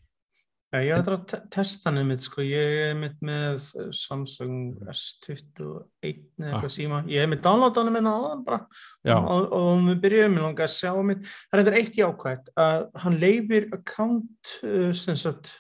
[0.73, 4.79] Já, ég ætla að te testa hann einmitt, sko, ég er einmitt með uh, Samsung
[4.89, 6.73] S21 eða eitthvað Ah.
[6.73, 8.63] síma, ég er með downloadan með náðan bara.
[9.05, 12.49] Já, og, og við byrjuðum, ég langa að sjá mitt, það er þetta eitt jákvægt
[12.65, 15.53] að hann leifir account uh, sem sagt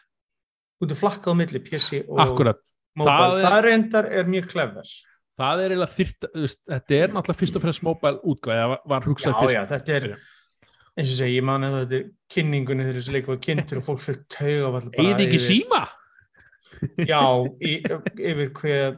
[0.82, 2.60] út af flakka á milli PC og akkurat
[2.98, 4.92] mobile, Það það, er- reyndar er mjög klefver
[5.42, 5.94] það er eiginlega
[6.42, 9.56] veist, þetta er náttúrulega fyrst og fremst mobile útgáð, eða var- hugsað fyrst.
[9.56, 10.06] já, þetta er
[10.92, 13.86] eins og segi, ég man að þetta er kynningunni þegar þessi leikur var kynntur og
[13.88, 15.82] fólk fyrir tauga Eða ekki síma?
[17.06, 17.22] Já,
[17.62, 18.96] yfir hver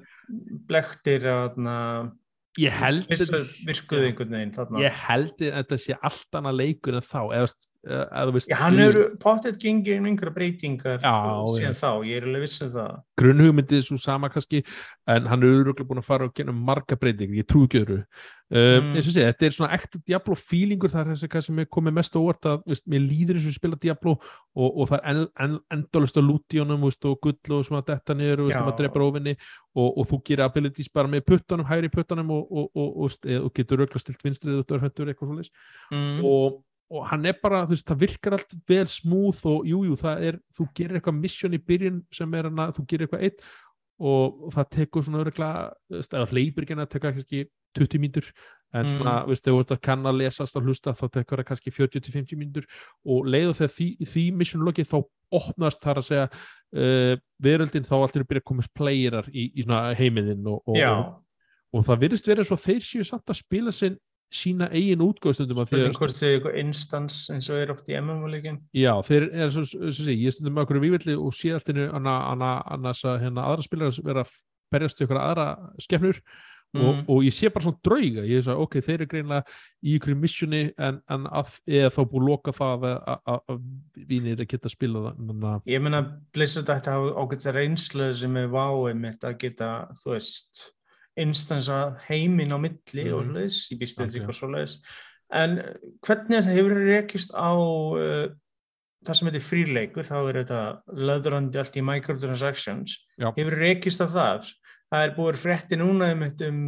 [0.69, 2.13] blektir að
[2.57, 7.49] Ég held ég held að þetta sé allt annað leikur en þá eða,
[7.85, 11.15] veist, þú veist, Já, hann eru pottet gengið um einhverja breytingar Já,
[11.57, 12.95] síðan þá, ég er alveg viss um það.
[13.21, 14.65] grunnhugmyndið er svo sama kannski
[15.07, 18.01] en hann er auðvitað búin að fara og genna marga breytingar, ég trú ekki öðru
[18.01, 18.11] um,
[18.55, 18.91] Mm.
[18.95, 21.67] eins og sé, þetta er svona ekta Diablo feelingur það er þessi hvað sem er
[21.75, 24.89] komið mest á óvart að veist, mér líður eins og ég spila Diablo og, og
[24.91, 28.45] það er en, en, endalust að lúti honum veist, og gull og svona detta niður
[28.45, 29.35] og maður dreipar ofinni
[29.75, 33.27] og, og þú gerir abilities bara með puttunum, hægri puttunum og, og, og, og, veist,
[33.27, 35.49] eða- og getur auðvitað stilt vinstrið
[35.91, 36.21] Mm.
[36.25, 39.97] og, og hann er bara, þú veist, það virkar allt vel smúð og jújú, jú,
[40.01, 43.47] það er þú gerir eitthvað mission í byrjun sem er hana, þú gerir eitthvað eitt
[44.05, 47.45] og það tekur svona öruglega, hleypir ekki að teka kannski
[47.79, 48.29] 20 mínútur.
[48.75, 49.29] En svona, Mm.
[49.31, 52.37] veist, ef þú ert að kanna að lesast og hlusta þá tekur það kannski 40-50
[52.37, 52.65] mínútur.
[53.07, 54.99] Og leiðu þegar því, því mission lokið þá
[55.31, 56.29] opnast þar að segja
[56.75, 61.23] uh, veröldin þá allir byrja að komast playerar í, í svona heimiðin og, og, og,
[61.73, 63.97] og það virðist verið svo þeir séu samt að spila sinn
[64.33, 68.59] sína eigin útgóðstundum að að hvort þau eitthvað instans eins og er oft í MMO-leikin.
[68.75, 71.79] Já, þeir er svo, svo, svo sé, ég stundum með okkur vývilli og sé alltaf
[72.75, 74.35] annars að hérna, aðra spilar vera að
[74.75, 75.49] berjast við ykkur aðra
[75.85, 76.21] skemmnur
[76.75, 77.05] og, Mm.
[77.09, 79.45] og ég sé bara svona drauga ég er svo, ok, þeir eru greinlega
[79.85, 83.43] í ykkur missioni en, en að, eða þá búið að loka það að, að, að,
[83.53, 85.85] að vínir að geta spila það að, Ég
[86.75, 89.71] ætti að hafa ágætt reynslu sem er váið mitt að geta,
[90.03, 90.65] þú veist,
[91.17, 93.13] instansa heimin á milli Mhm.
[93.15, 94.27] og hlutis, ég býst þetta Algjörlega.
[94.27, 94.79] eitthvað svo leiðis.
[95.33, 95.75] En uh,
[96.07, 98.29] hvernig er það hefur rekist á uh,
[99.05, 100.61] það sem heitir fríleikur, þá er þetta
[100.97, 103.33] löðrandi allt í microtransactions, Já.
[103.37, 104.53] hefur rekist á það.
[104.93, 106.61] Það er búið frétti núna einmitt um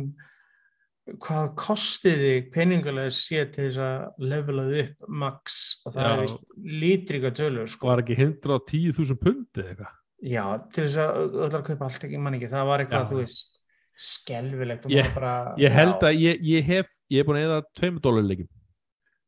[1.22, 6.08] hvað kostiði peningulega sé til þess að levelaði upp max og það Já.
[6.16, 6.40] er vist
[6.82, 7.86] lítrika tölur sko.
[7.86, 9.92] var ekki 110.000 pundi eitthvað
[10.26, 13.10] Já, til þess að öll að kaupa allt ekki mann ekki, það var eitthvað, Já.
[13.12, 13.60] þú veist
[13.96, 16.08] skelvilegt Ég- bara ég held já.
[16.10, 18.48] að ég, ég hef ég er búin að eða 2 dólarleikin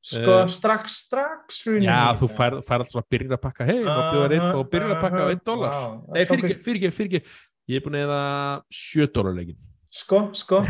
[0.09, 3.79] sko, eh, strax, strax já, í þú fær, fær alltaf að byrja að pakka hei,
[3.83, 7.09] einn og byrja að pakka á 1 dólar Vá, nei, fyrir ekki, fyrir ekki, fyrir
[7.09, 7.25] ekki
[7.69, 8.21] ég er búin að eða
[8.71, 9.57] 7 dólarleikin
[9.91, 10.61] sko, sko,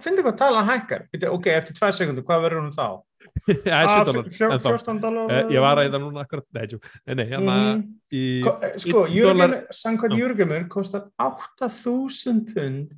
[0.00, 2.88] finnst hvað tala hækkar ok, eftir tvær sekundur, hvað verður hún þá?
[3.46, 4.70] 7 Ah, dólar fjó- ennþá.
[4.80, 6.66] 14 dólar Eh, ég var að eða núna akkurat nei,
[7.06, 7.82] nei, nei, hérna Mhm.
[8.16, 10.18] í eh, sko, Jurgemur, samkvæmt Já.
[10.22, 12.94] Jurgemur kostar 8000 pund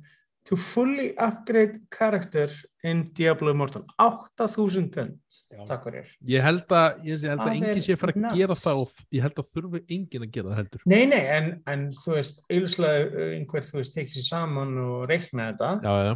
[0.49, 2.49] to fully upgrade character
[2.83, 3.83] in Diablo Immortal.
[4.01, 5.19] 8000 pund,
[5.69, 6.07] takk fyrir.
[6.25, 9.27] Ég held að, ég, held að enginn sé að fara að gera það og ég
[9.27, 10.83] held að þurfi enginn að gera það heldur.
[10.89, 15.51] Nei, nei, en, en þú veist, auðvitað einhver, þú veist, tekið sér saman og reikna
[15.51, 15.71] þetta.
[15.85, 16.13] já, já,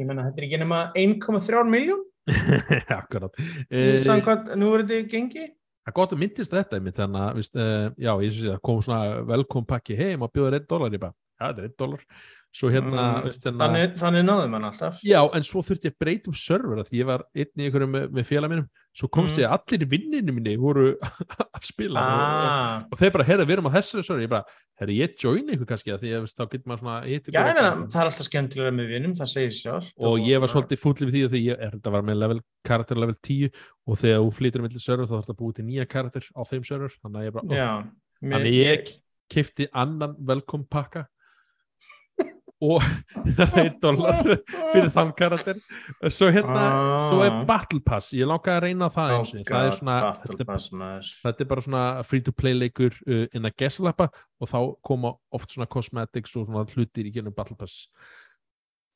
[0.00, 2.04] Ég menna, þetta er ekki nema 1,3 miljón
[3.00, 3.40] akkurat.
[3.72, 5.46] Eh, samkvæmt, nú er þetta gengi.
[5.80, 8.84] Það er gott að myndist þetta einmitt þannig að, uh, já, ég syns að kom
[8.84, 12.04] svona velkom pakki, hei, maður bjóður einn dólar, ég bara, já, þetta er einn dólar,
[12.52, 14.96] svo hérna, Mm, víst, hérna, þannig, þannig náðum hann alltaf.
[15.06, 17.66] já, en svo þurfti ég að breyta um server, að því ég var einn í
[17.68, 19.42] einhverjum með, með félag mínum, svo komst Mm.
[19.44, 20.86] ég að allir vinninu minni voru
[21.54, 24.44] að spila og, Ah, og þeir bara, herra, við erum á þessari server, ég bara,
[24.82, 27.54] herra, ég join ykkur kannski, því að, víst, þá getur maður svona, ykkur já, ég
[27.60, 29.92] meina, það er alltaf skemmtilega með vinum, það segir sjálf.
[30.10, 32.96] og ég var svolítið fúllið við því því ég er þetta var með level, karakter
[32.98, 33.50] level 10
[33.86, 36.42] og þegar þú flytur millir server þá þarf þetta að búið til nýja karakter á
[36.50, 37.70] þeim server þannig að ég bara, ó, Já.
[38.20, 38.90] Þannig ég
[39.30, 41.06] kifti annan velkom pakka
[42.60, 42.82] og
[43.36, 44.18] það er einn dólar
[44.72, 45.60] fyrir þann karakter
[46.12, 46.98] svo hérna, Ah.
[47.06, 49.94] svo er Battle Pass ég langaði að reyna það eins og það er svona,
[50.24, 51.12] þetta, er- maður.
[51.24, 55.14] þetta er bara svona free to play leikur uh, inn að gesalappa og þá koma
[55.36, 57.86] oft svona cosmetics og svona hlutir í genum Battle Pass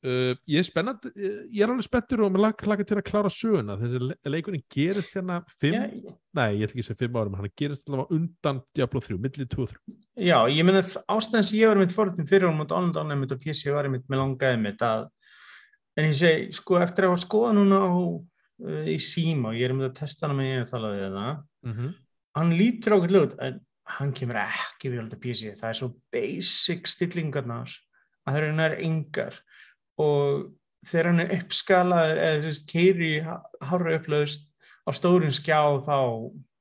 [0.05, 3.31] uh, ég er spennand ég er alveg spenntur og mér laka, laka til að klára
[3.33, 3.77] söguna.
[3.81, 7.37] Þessi le leikurinn gerist hérna fimm, Já, nei ég ætla ekki að segja fimm árum
[7.39, 9.97] hann gerist allavega undan Diablo 3 millið 2 og 3
[10.29, 13.35] Já, ég meina ástæðan sem ég var mitt fórhundin fyrir hún mútið online online mitt
[13.35, 15.09] og PC var mitt með langaði mitt að
[15.95, 19.77] en ég segi, sko, eftir að skoða núna á, uh, í síma og ég er
[19.77, 21.95] mitt að testa hana með ég að tala við það mm -hmm.
[22.39, 23.59] hann lítur okkur lút en
[23.95, 27.69] hann kemur ekki við alltaf PC það er svo basic stillingarnar
[28.25, 29.37] að það eru nær engar
[30.01, 30.51] og
[30.85, 33.11] þegar hann er uppskalaður eða þú veist, keiri
[33.69, 34.47] hára upplaust
[34.85, 35.97] á stórin skjá þá,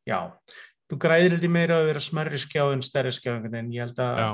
[0.08, 0.20] já.
[0.88, 4.20] Þú græðir heldur meira að vera smerri skjá en stærri skjá veginn, ég held að
[4.20, 4.28] já.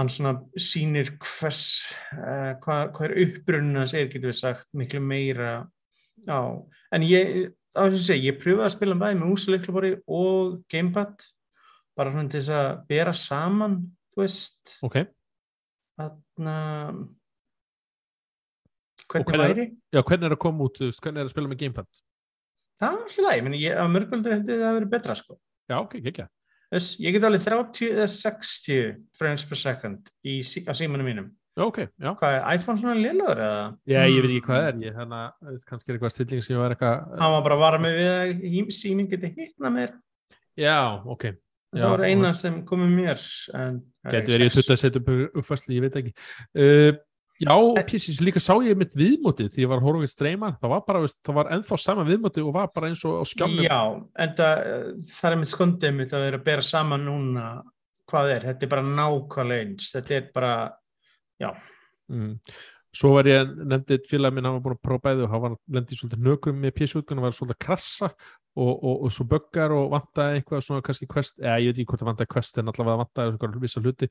[0.00, 1.62] hann svona sýnir hvers
[2.16, 5.52] uh, hvað, hvað er upprunna segir getur við sagt miklu meira
[6.26, 6.40] já,
[6.94, 11.26] en ég á þess að segja, ég pröfaði að spila bæði með úsleiklubori og gamepad
[11.98, 14.76] bara svona til þess að bera saman þú veist.
[14.86, 15.02] Ok,
[15.98, 16.58] þarna
[16.90, 17.19] Og
[19.10, 19.66] hvernig hvernig er- væri?
[19.92, 22.02] Já hvernig er að koma út hvernig er að spila með gamepad?
[22.80, 25.38] Það var alltaf læg, ég á mörguldur held ég að það verið betra sko.
[25.70, 26.28] Já ok, ekki
[26.70, 31.30] Þess, ég get alveg 30 eða 60 frames per second í, á símanum mínum.
[31.58, 32.12] Já ok, já.
[32.14, 33.64] Hvað er iPhone svona liðlaður eða?
[33.90, 34.46] Já, ég veit ekki Hmm.
[34.46, 35.20] hvað það er, ég hérna,
[35.66, 38.10] kannski er eitthvað stilling sem ég var eitthvað, hann var bara að vara mig við
[38.14, 39.92] að síminn geti hittna mér.
[40.56, 41.24] Já, ok,
[41.74, 43.18] Já, það var eina sem kom með mér
[44.10, 45.10] getur verið að setja upp
[45.42, 46.14] uppfæslu, ég veit ekki.
[46.54, 46.92] Uh,
[47.40, 51.02] já, písis, líka sá ég mitt viðmótið því ég var við streyma, það var bara,
[51.24, 53.62] það var ennþá sama viðmótið og var bara eins og á skjánum.
[53.64, 53.80] já,
[54.24, 54.64] en það,
[55.08, 57.46] það er mitt skondið mitt að vera að bera saman núna
[58.10, 59.94] hvað er, þetta er bara nákvæmlega eins.
[59.94, 60.52] Þetta er bara,
[61.40, 61.50] já.
[62.10, 62.36] Mm.
[63.00, 65.56] Svo var ég nefndið félag minn, hann var búin að prófa bæði og hann var
[65.76, 69.74] lendið svolítið nökum með písutgun og var svolítið að krassa og, og, og svo böggar
[69.76, 72.72] og vantaði eitthvað svona kannski quest, eða ég veit ekki hvort það vantaði quest en
[72.72, 74.10] allavega vantaði eitthvað vissa hluti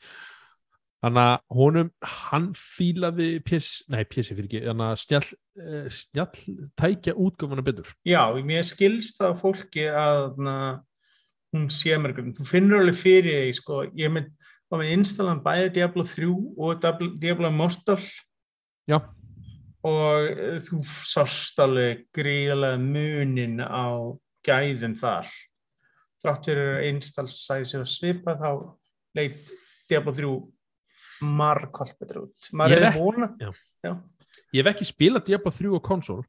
[1.04, 5.30] þannig að honum hann fílaði pís, nei písi fyrir ekki þannig að snjall,
[5.64, 7.92] eh, snjall tækja útgöfuna betur.
[8.08, 10.56] Já, mér skilst það á fólki að na,
[11.56, 14.34] hún sé mér þú finnur alveg fyrir því sko, ég mynd,
[14.70, 18.02] var með installan bæði Diablo 3 og Diablo, Immortal.
[18.90, 19.00] Já.
[19.86, 24.12] og eh, þú sást alveg gríðarlega munin á
[24.44, 25.30] gæðum þar.
[26.20, 28.50] Þrátt fyrir einstals sæði sig að svipa þá
[29.16, 29.54] leit
[29.88, 30.34] Diablo 3
[31.22, 33.50] margkvælt betur út maður ekki- vona Já.
[33.84, 33.94] Já.
[34.54, 36.24] ég hef ekki spilað Diablo 3 á konsól.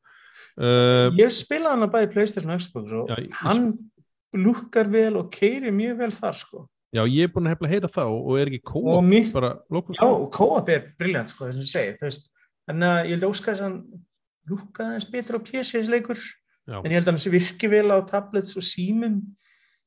[0.58, 3.66] Uh, ég spilaði hann að bæði Playstation og Xbox og Já, hann
[4.34, 6.66] lukkar vel og keiri mjög vel þar sko.
[6.90, 9.94] Já, ég er búin að hefla að heyra þá og er ekki mér, bara local
[9.94, 12.30] já, co-op er briljant sko þess að segi, þú veist.
[12.66, 14.04] Þannig að ég held að óska þess að hann
[14.50, 16.18] lukkaði eins betur á PC þessi leikur.
[16.70, 16.76] Já.
[16.84, 19.20] en ég held að hann sé virki vel á tablets og símum.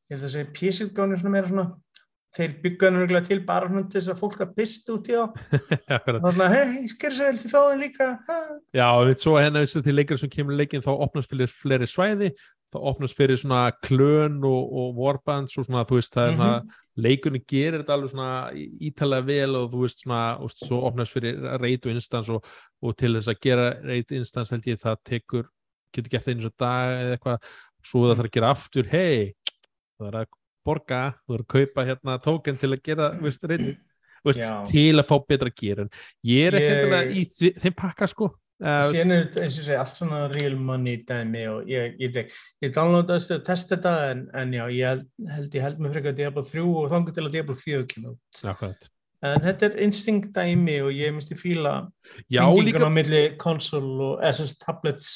[0.09, 1.67] Ég held að þessi PC-utgáðan er svona meira svona
[2.33, 5.17] þeir byggja hann örgulega til bara svona til þess að fólk að pist út í
[5.19, 8.39] á og þannig að hei, gerð svo vel, fáðu hann líka ha.
[8.73, 11.89] Já, við svo hérna þessu til leikar sem kemur í leikinn þá opnast fyrir fleiri
[11.89, 12.31] svæði
[12.73, 16.77] þá opnast fyrir svona klön og, og warbands og svona, þú veist, það er svona
[17.05, 18.29] leikunni gerir þetta alveg svona
[18.89, 22.95] ítalega vel og þú veist svona, og svo opnast fyrir rate og instans og, og
[22.97, 25.49] til þess að gera rate instans held ég það tekur,
[25.93, 27.51] getur það eins og dag eða eitthvað,
[27.83, 29.33] svo það þarf að gera aftur hei,
[29.99, 30.31] það er að
[30.65, 33.73] borga þú er að kaupa hérna tóken til að gera, veist, rate
[34.23, 35.91] veist, til að fá betra gear en
[36.23, 38.29] ég er endilega í þi- þeim pakka sko
[38.63, 42.15] uh, síðan er þetta eins og segja allt svona real money dæmi og ég, ég,
[42.21, 45.97] ég, ég downloadaðist að testa þetta en, en já, ég held, held ég held með
[45.97, 48.43] frekar Diablo 3 og þangur til að Diablo 4 kemur út.
[48.53, 48.89] Akkurat.
[49.23, 51.75] en þetta er instinct dæmi og ég minnst ég fíla
[52.31, 55.13] líka á milli konsol og SS tablets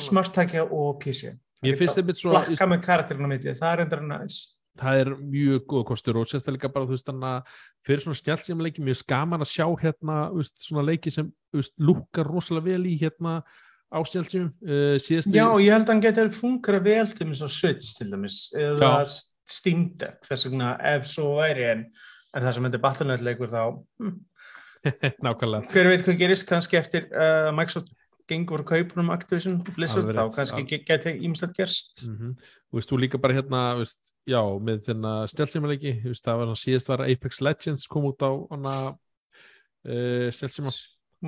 [0.00, 1.32] smarttækja og PC
[1.68, 4.38] ég finnst þetta svo flakka með karakterinn á milli, það er endur næs.
[4.74, 8.64] Það er mjög góð kostur og sérstaklega bara þú veist þannig að fyrir svona snjálfsíma
[8.66, 12.96] leiki mjög skaman að sjá hérna veist, svona leiki sem veist, lúkar rosalega vel í
[12.98, 13.36] hérna
[13.94, 17.94] á snjálfsímum uh, síðast já, ég held að hann geti fungera vel til á Switch
[18.00, 18.96] til dæmis eða
[20.00, 21.84] Deck þess vegna ef svo væri en,
[22.34, 23.62] en það sem þetta er Battle.net leikur þá
[24.00, 24.14] hm,
[25.24, 25.70] nákvæmlega.
[25.72, 27.92] Hver veit hvað gerist kannski eftir uh, Microsoft
[28.30, 32.06] gengur kaupunum Activision Blizzard þá kannski geti ímslega gerst.
[32.08, 32.36] Mm
[32.74, 36.40] þú veist, þú líka bara hérna veist, já, með þenna snjálfsíma leiki þú veist, það
[36.40, 38.90] var hann síðast var Apex Legends kom út á uh,
[40.34, 40.74] snjálfsíma,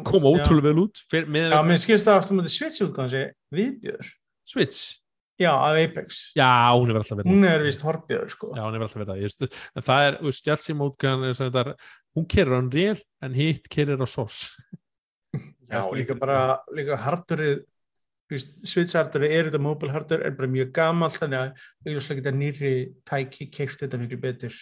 [0.07, 3.23] kom ótrúlega vel út fyrir, með Já, mér skilst það aftur með Switch útgáðan sé
[3.55, 4.11] viðbjör
[4.47, 4.81] Switch?
[5.37, 6.33] Já, af Apex.
[6.33, 8.55] Já, hún er alltaf verið Hún er vist horfbjör sko.
[8.57, 9.19] Já, hún er alltaf verið það.
[9.21, 10.15] Ég veist, En það er,
[11.37, 11.69] þetta er,
[12.17, 14.65] hún kerir á Unreal en hitt kerir á Source.
[15.67, 17.65] Já, líka bara, líka hardurið
[18.27, 22.73] Switch hardurið er þetta mobile hardur er bara mjög gamall þannig að auðvitað geta nýri
[23.07, 24.57] tæki keift þetta miklu betur.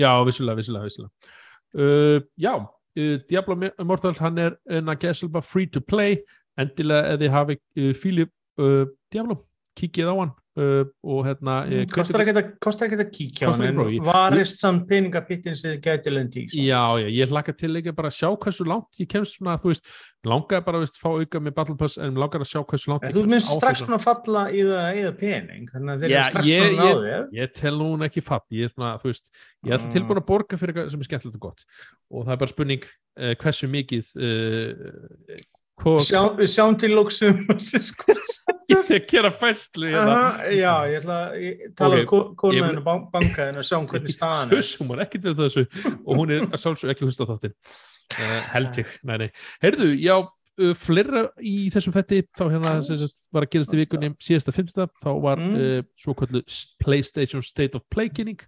[0.00, 1.30] Já, vissulega, vissulega, vissulega.
[1.78, 6.18] Uh, já, uh, Diablo Immortal, hann er en að gæsla free to play,
[6.58, 9.38] endilega ef þið hafi uh, fílið uh, Diablo,
[9.78, 11.56] kikið á hann uh, og hérna
[11.92, 16.12] Kostar ekki að, kostar ekki að kíkja á hann varist samt peningapittin sem þið gæti
[16.12, 16.64] lendi í.
[16.66, 19.72] Já, já, ég hlakka til ekki bara að sjá hversu langt ég kemst svona, þú
[19.72, 19.88] veist,
[20.28, 23.16] langaði bara að fá auka með Battle Pass en langaði að sjá hversu langt ég
[23.16, 26.26] þú minnst á strax búin að falla í það eða pening þannig að þeir eru
[26.30, 29.72] strax að ná þér ég tel hún ekki fatt ég er svona, þú veist, ég
[29.72, 29.94] er alltaf Mm.
[29.96, 31.64] tilbúin að borga fyrir eitthvað sem er skemmtilegt og gott
[32.12, 35.51] og það er bara spurning uh, hversu mikið hvað
[35.82, 37.38] Sjá, Við sjáum til lóksum
[38.72, 40.18] ég tek gera fæslu hérna.
[40.54, 44.68] Já, ég ætla að tala um konaðinu bankaðinu og sjáum hvernig staðan er.
[44.78, 45.64] hún var ekkert við þessu.
[46.04, 49.28] Og hún er að sjálfsög ekki að hlusta á þáttin uh, held ég, nei nei.
[49.64, 54.12] Heyrðu, já, uh, fleira í þessum fetti þá hérna sagt, var að gerast í vikunni
[54.22, 54.92] síðasta 50.
[55.02, 55.58] þá var Mm.
[55.58, 56.44] uh, svo kvöldu
[56.84, 58.38] PlayStation State of Play kynning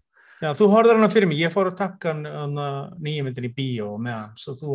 [0.42, 1.80] Já, þú horfður hana fyrir mig, ég fór að
[2.26, 2.66] hana
[3.00, 4.74] nýjumyndin í bíó með hann, svo þú,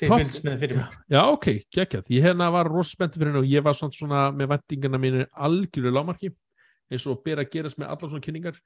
[0.00, 0.96] þið fylgst með fyrir mig.
[1.14, 2.10] Já, ok, geggjað.
[2.10, 5.24] Ég hérna var rosa spenntið fyrir henni og ég var svona, svona með vendingana mínu
[5.32, 6.32] algjörðu lámarki
[6.90, 8.58] eins og ber að gerast með allar svona kynningar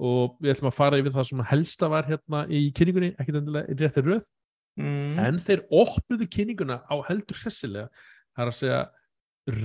[0.00, 3.68] og við ætlum að fara yfir það sem helsta var hérna í kynningunni, ekkert endilega
[3.74, 4.28] í rétti röð,
[4.78, 5.18] Mm.
[5.18, 7.88] en þeir opnuðu kynninguna á heldur hressilega,
[8.38, 8.78] það er að segja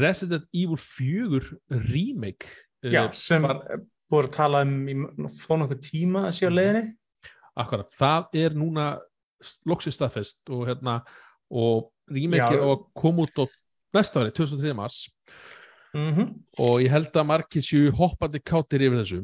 [0.01, 2.47] Resident Evil 4 remake.
[2.83, 3.61] eh, Já, sem var-
[4.11, 4.95] búið að tala um í
[5.33, 6.85] þó nokkuð tíma að sé á leiðinni.
[7.55, 8.87] Akkurat, það er núna
[9.65, 10.99] loksist staðfest og hérna
[11.49, 13.45] og á að koma út á
[13.95, 14.73] næsta ári, 2003.
[14.73, 15.07] mars
[15.95, 16.27] Mm
[16.59, 19.21] og ég held að margir séu hoppandi kátir yfir þessu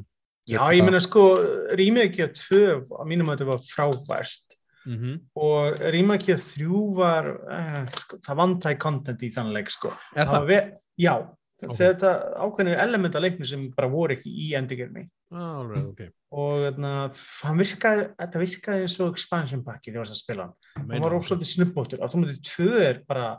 [0.49, 1.37] Já, ég meina sko,
[1.77, 2.61] Rímækja 2,
[2.97, 4.55] að mínum að þetta var frábært
[4.85, 5.19] mm -hmm.
[5.35, 9.93] og Rímækja 3 var, uh, sko, það vantæði content í þann leik sko.
[10.15, 10.47] Er það?
[10.47, 10.59] Ve
[10.97, 11.15] já,
[11.61, 11.75] Ok.
[11.77, 15.05] þetta ákveðnir element að leiknu sem bara voru ekki í endigerni.
[15.31, 16.91] Ah, alveg, ok og þarna,
[17.43, 20.53] hann virkaði, þetta virkaði eins og expansion pakki þegar þú varst að spila hann.
[20.77, 21.15] hann var það.
[21.17, 23.31] ósvöldi snubbóttur, Automatic 2 er bara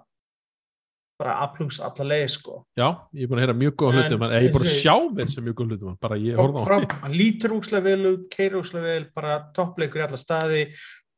[1.23, 2.57] bara A-plus alla leið sko.
[2.79, 4.95] Já, ég er búin að heyra mjög góða hlutum en ég er búin að sjá
[5.13, 8.15] mér sem mjög góða hlutum bara ég Og horfði á frá, hann lítur úkslega vel
[8.33, 10.65] keir úkslega vel bara toppleikur í alla staði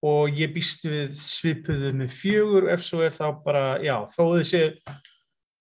[0.05, 4.65] og ég býst við svipuðu með fjögur ef svo er þá bara, já, þó þessi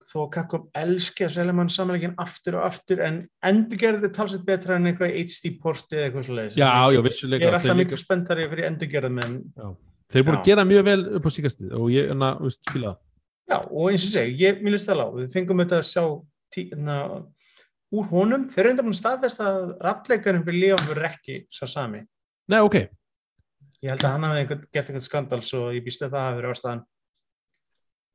[0.09, 4.45] þó að Kakkom elski að selja mann samanleikin aftur og aftur en endur gerði talsett
[4.47, 8.91] betra en eitthvað HD porti eða eitthvað svolítið ég er alltaf miklu spenntari fyrir endur
[8.91, 12.33] gerði menn þeir eru búin að gera mjög vel upp á síkastið og ég, enna,
[12.41, 12.95] veist, spila
[13.49, 16.03] Já, og eins og segi, ég, list það lág, við fengum þetta að sjá
[16.53, 16.97] tí, na,
[17.91, 21.67] úr honum, þeir eru enda búin að staðfesta að rappleikarinn fyrir Leon verður ekki svo
[21.67, 21.99] sami.
[22.47, 22.77] Nei, ok,
[23.83, 26.83] Ég held að hann einhvern, gert einhvern skandal svo ég býst að það.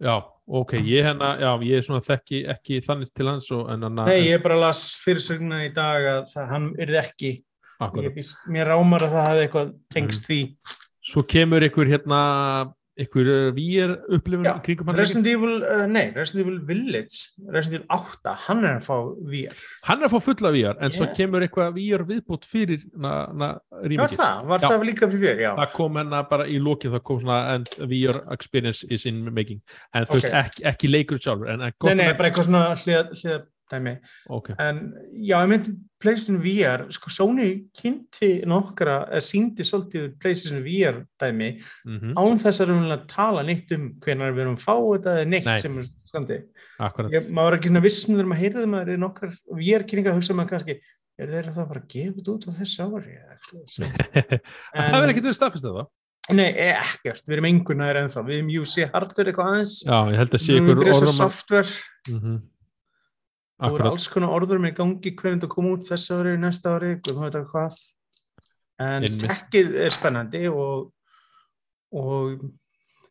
[0.03, 0.15] Já,
[0.47, 4.03] ok ég, hennar, já, ég er svona þekki ekki þannig til hans og, en hann
[4.09, 7.33] Nei, ég bara las fyrirsögna í dag að það, hann yrði ekki,
[8.17, 10.41] býst, mér rámar að það hafi eitthvað tengst því.
[11.09, 12.21] Svo kemur ykkur hérna
[12.99, 17.19] ykkur VR upplifun Já, kringum hann Resident Evil, uh, nei, Resident Evil Village,
[17.55, 18.97] Resident Evil 8, hann er að fá
[19.33, 19.55] VR.
[19.89, 21.15] hann er að fá fulla VR en svo Yeah.
[21.17, 24.69] kemur eitthvað VR viðbútt fyrir na, na, Já, rýmikið það, var Já.
[24.69, 25.53] það líka fyrir VR, já.
[25.63, 29.61] það kom hennar bara í lókið það kom svona VR experience is in making
[29.95, 30.19] en þú Ok.
[30.23, 33.95] veist ekki, ekki leikur sjálfur en, en Nei, nei, bara eitthvað svona hlið dæmi.
[34.29, 34.81] ok, En
[35.13, 41.51] já, ég myndi PlayStation VR, sko Sony kynnti nokkra, eða síndi svolítið PlayStation VR dæmi
[41.85, 45.31] mm án þess að raunverulega tala neitt um hvenar við erum að fá þetta eða
[45.33, 45.59] neitt Nei.
[45.59, 46.39] sem er skandi.
[46.79, 47.13] akkurat.
[47.13, 50.19] Ég, maður var ekki svona viss með þegar maður heyrði maður eða nokkar VR-kynninga að
[50.21, 50.81] hugsa maður kannski
[51.19, 51.89] er þeirra það bara að
[52.19, 53.17] þetta út á þessu ári
[54.75, 55.89] það verður ekki til að staðfesta það.
[56.29, 60.19] Nei, ekkert, við erum engun aðeins ennþá, við erum UC hardware eitthvað aðeins, já, ég
[60.21, 61.71] held að sé við ykkur orðum software.
[62.11, 62.41] Mm -hmm.
[63.59, 66.77] Það voru akkurat, alls konar orður með gangi hvernig það kom út þessu ári, næsta
[66.77, 67.79] ári, hvað veit það hvað.
[68.87, 70.93] En tekkið er spennandi og,
[71.99, 72.45] og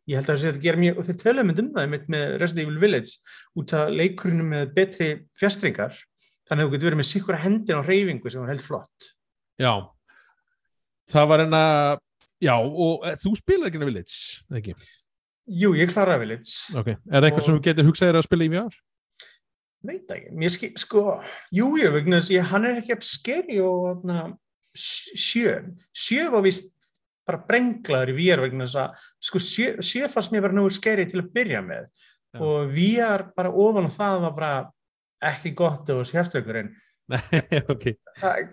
[0.07, 2.63] ég held að það sé að gera mjög, og þeir töluðum um það með Resident
[2.63, 5.99] Evil Village út af leikurinu með betri fjastringar,
[6.47, 9.11] þannig að þú getur verið með sikkur hendin á reyfingu sem var held flott.
[9.59, 9.73] já
[11.11, 11.63] það var enna
[12.43, 14.15] já, og e, þú spilar ekki enna Village,
[14.61, 14.77] ekki?
[15.59, 18.27] Jú, ég kláraði Village, ok, er það eitthvað Og- sem þú getur hugsað þér að
[18.29, 18.79] spila í VR?
[19.87, 21.05] Veit ekki, mér skil, sko,
[21.55, 24.05] jú, jú, vegna þess að hann er ekki skeri og
[24.77, 25.57] sjö,
[25.95, 26.91] sjö var vist
[27.27, 31.07] bara brenglaður í VR vegna þess að sko sjö, sjö fannst mér bara nú skeri
[31.09, 31.89] til að byrja með.
[32.35, 32.39] Já.
[32.43, 34.53] og VR bara ofan á það var bara
[35.31, 36.73] ekki gott og sérstökurinn
[37.07, 37.21] Nei,
[37.71, 37.85] ok,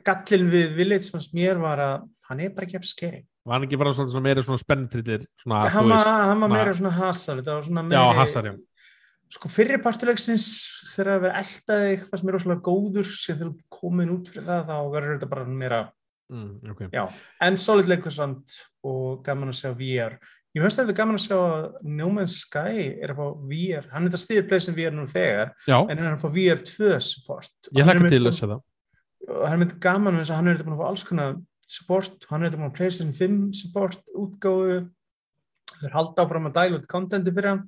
[0.07, 3.81] gallin við Village fannst mér var að hann er bara ekki skeri var hann ekki
[3.81, 7.85] bara svona, svona meira svona spennentrillir svona, hann var, meira svona hasar þetta var svona
[7.91, 8.55] já
[9.35, 10.47] sko fyrri partulegsins
[10.95, 13.11] þegar að vera eldaði eitthvað sem er rosalega góður.
[13.11, 15.81] Sem þegar þú komin út fyrir það þá verður þetta bara meira
[16.31, 17.05] mm, ok, Já,
[17.49, 20.17] en solid leikur samt og gaman að sjá VR.
[20.55, 21.65] Ég finnst þetta gaman að sjá að
[21.99, 25.51] No Man's Sky er að fá VR, hann er þetta stiður pleysin VR nú þegar,
[25.67, 27.51] já, en hann er að fá VR 2 support.
[27.75, 28.61] Ég er með- til að sjá það.
[29.25, 31.35] Og hann er myndið gaman að hann er þetta búin að fá alls konar
[31.67, 34.79] support, hann er þetta búin að PlayStation 5 support útgáfu,
[35.81, 37.65] þeir halda áfram að dæla út contenti fyrir hann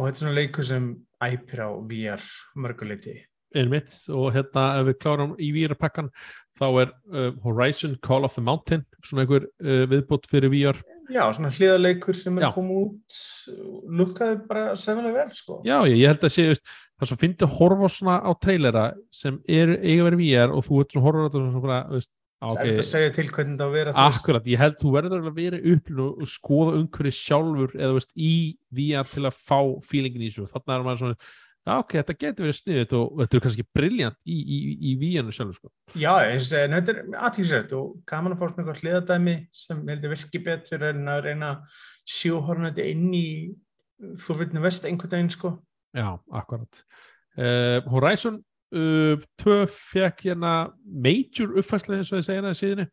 [0.00, 0.86] og þetta er svona leikur sem
[1.20, 2.22] æpir á VR
[2.56, 3.18] mörguleiti.
[3.50, 6.08] einmitt og hérna ef við klárum í VR pakkan
[6.58, 10.78] þá er uh, Horizon Call of the Mountain svona einhver uh, viðbútt fyrir VR
[11.10, 13.16] Já, svona hliðaleikur sem er koma út,
[13.98, 15.56] lukkaði bara sefnilega vel, sko.
[15.66, 16.44] já, ég, ég held að sé,
[17.00, 20.84] það svo fyndi að horfa svona á trailera sem er eiga verið VR og þú
[20.84, 21.80] ert svona horfa á svona,
[22.40, 24.00] Það er ok, þetta að segja til hvernig það á að veist.
[24.06, 28.32] akkurat, ég held þú verður að vera upplun og, skoða umhverju sjálfur eða veist, í
[28.78, 31.18] VR til að fá feelingin í þessu, þannig er maður svona
[31.60, 34.94] já, ok, þetta getur verið sniðut og þetta er kannski briljant í, í, í, í
[35.02, 35.72] VR-nu sjálfur sko.
[36.00, 40.42] Já, en þetta er aðtíksrætt og gaman að fá svona eitthvað hliðadæmi sem heldur virki
[40.46, 41.80] betur en að reyna að
[42.16, 43.26] sjóhorna þetta inn í
[44.24, 45.58] fórvitinu vest einhvern veginn sko.
[45.96, 46.08] Já,
[46.40, 46.84] akkurat.
[47.36, 48.40] Uh, Horizon
[48.74, 50.52] uh, 2 fekk hérna
[50.84, 52.86] major uppfærslega eins og þið segja það í síðinu.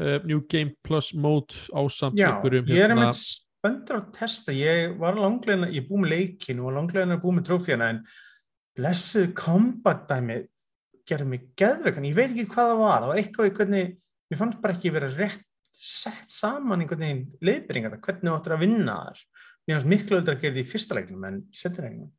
[0.00, 4.54] Uh, New Game Plus Mode ásamt Já, einhverjum ég er hérna- einmitt spöndur að testa,
[4.54, 8.00] ég var langlegin ég búið með leikin og langlegin að búið með trófjana en
[8.78, 10.38] blessuð combat dæmi
[11.10, 13.00] gerði mig geðveikan, ég veit ekki hvað það var.
[13.02, 13.94] Það var eitthvað í hvernig,
[14.30, 15.46] mér fannst bara ekki vera rétt
[15.80, 19.22] sett saman einhvern veginn leiðbyrringar, hvernig þú áttur að vinna þar
[19.70, 22.10] mér fannst miklu öllur að gera því í fyrsta leiknum en setja leiknum,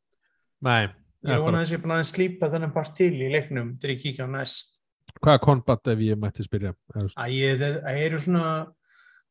[0.62, 0.92] Nei,
[1.28, 3.96] ég vona þess að ég er búin að slípa þennan part til í leiknum þegar
[3.96, 4.78] ég kíkja á næst
[5.22, 6.72] Hvað er combat ef ég mætti spyrja?
[6.90, 8.52] Það eru svona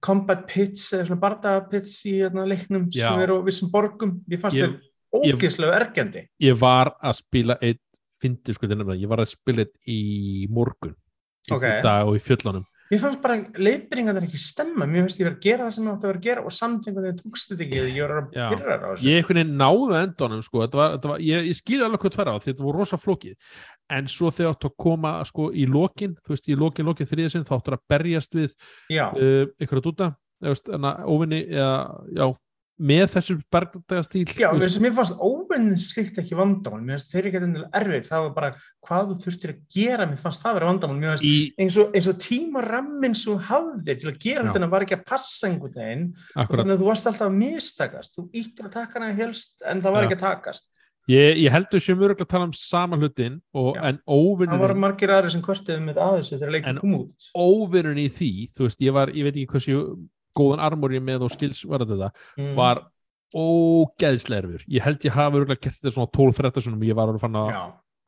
[0.05, 3.09] combat pits eða svona bardaga pits í þarna leiknum Já.
[3.09, 4.77] sem eru á vissum borgum ég fannst þeir
[5.11, 7.81] ógeðslega ergjandi Ég var að spila einn
[8.21, 11.65] fyndi sko þetta nefnilega, ég var að spila einn í morgun í Ok.
[11.83, 13.37] dag og í fjöllunum mér fannst bara
[14.11, 14.87] þetta ekki stemma.
[14.89, 16.55] Mér finnst ég verið að gera það sem ég átti að vera að gera og
[16.57, 18.47] samt einhvern veginn tókst þetta ekki ég var að Já.
[18.51, 21.59] byrja á þessu ég einhvern veginn náði endunum sko, þetta var, þetta var, ég, ég
[21.61, 23.37] skilja alveg hvað tverra á því þetta voru rosa flókið.
[23.91, 27.35] En svo þegar áttu að koma sko í lokin þú veist í lokin, lokin þriðið
[27.35, 28.55] sinn þá áttu að berjast við
[28.91, 29.47] já, uh,
[29.81, 30.13] að dúta
[31.11, 31.75] óvinni eða,
[32.17, 32.27] já,
[32.81, 36.81] með þessu bergdagastíl Já, mér fannst óvinn slikt ekki vandamál.
[36.81, 38.51] Mér finnst þeir ekki eitthvað erfið það var bara
[38.89, 40.09] hvað þú þurftir að gera.
[40.09, 41.15] Mér fannst það vera vandamál.
[41.21, 45.07] Í, eins og, eins og tímarammin svo hafðir til að gera þetta var ekki að
[45.13, 46.07] passa einhvern veginn.
[46.35, 48.17] Þannig að þú varst alltaf að mistakast.
[48.17, 50.09] Þú íttir að taka hana helst en það var Já.
[50.11, 50.71] ekki að takast.
[51.11, 54.75] Ég, ég heldur sem öruglega að tala um sama hlutin og, en það óvinnin var
[54.79, 57.29] margir aðri sem kvörtiði með aðeins þegar En- leikum kom út.
[57.35, 59.79] óvinnin í því, þú veist, ég var ég veit ekki hversu
[60.37, 62.55] góðan armor ég með og skils var þetta, Mm.
[62.57, 62.85] var
[63.35, 67.21] ógeðslega erfur, ég held ég hafa öruglega gert þetta svona 12-13 sunum, ég var að
[67.23, 67.53] fann að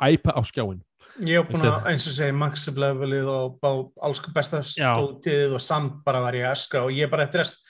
[0.02, 0.80] æpa á skjáin
[1.20, 3.58] Ég hef búin að, eins og segi, maxi levelið og
[4.00, 7.60] alls besta stótið og samt bara var ég að öskra og ég bara eftir rest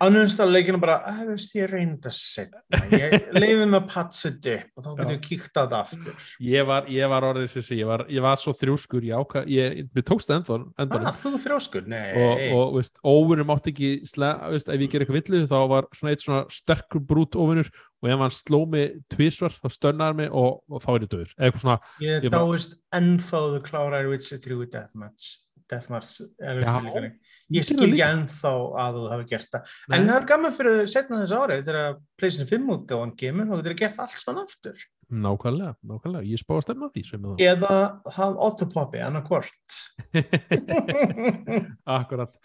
[0.00, 2.62] annarstað leikinu bara, að veist ég reynda setna,
[2.94, 5.12] ég leiði mig að patsa þetta upp og þá getur Já.
[5.12, 6.30] ég kíkt á þetta aftur.
[6.46, 9.82] Ég var, ég var orðið sé, ég var, ég var svo þrjúskur ég ákvað, ég,
[9.96, 11.10] við tókst það ennþá endanum.
[11.10, 12.08] Ah, þú þrjóskur, nei.
[12.16, 16.14] Og, og veist, óvinnur mátti ekki veist, ef ég ger eitthvað villu þá var svona
[16.14, 17.70] eitt svona sterkur brút óvinnur
[18.00, 21.34] og ef hann sló mig tvísvar þá stönnar mig og, og þá er ég döður
[21.36, 25.28] eitthvað svona, ég dáist ennþá þú klárar Witcher 3 í Deathmatch
[25.70, 27.12] Deathmatch, er Já.
[27.50, 28.08] Ég Ég skil líka.
[28.14, 28.52] ennþá
[28.84, 29.74] að þú hafi gert það.
[29.88, 29.98] Nei.
[29.98, 33.74] en það er gaman fyrir setna þess árið þegar PlayStation 5 útgáðan kemur þá getur
[33.74, 34.84] þau gert allt spann aftur.
[35.10, 36.28] Nákvæmlega, nákvæmlega.
[36.30, 37.40] Ég spá að stemma því það.
[37.42, 37.76] Eða
[38.14, 39.78] það autopoppi annarkvort
[41.98, 42.36] akkurat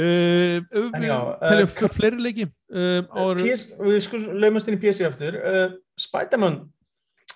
[0.00, 5.04] uh, já, teljum uh, uh, fleiri leiki áður, PS, við sko lögumast inn í PC
[5.10, 5.36] aftur.
[5.36, 5.66] Uh,
[6.00, 6.62] Spiderman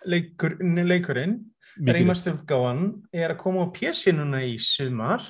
[0.09, 1.37] leikur, leikurinn
[1.79, 1.95] mikið.
[1.99, 5.25] reymastu uppgáðan er að koma á PC núna í sumar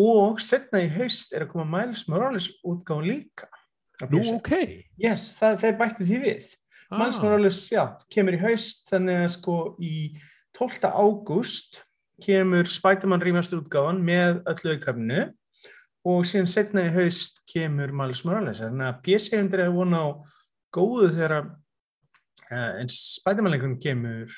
[0.00, 3.48] og setna í haust er að koma Miles Morales útgáðan líka.
[4.12, 4.52] Nú ok.
[5.00, 6.48] Yes, það, þeir bætti því við.
[6.92, 7.82] Miles ah, Morales, já,
[8.12, 9.94] kemur í haust þannig að sko í
[10.56, 10.86] 12.
[10.92, 11.80] ágúst
[12.22, 15.24] kemur Spiderman rýmast útgáfan með öllu aukafnu
[16.06, 18.62] og síðan setna í haust kemur Miles Morales.
[18.62, 20.08] Þannig að PC-hundir hefur vona á
[20.76, 24.36] góðu þegar uh, en Spiderman-leikurinn kemur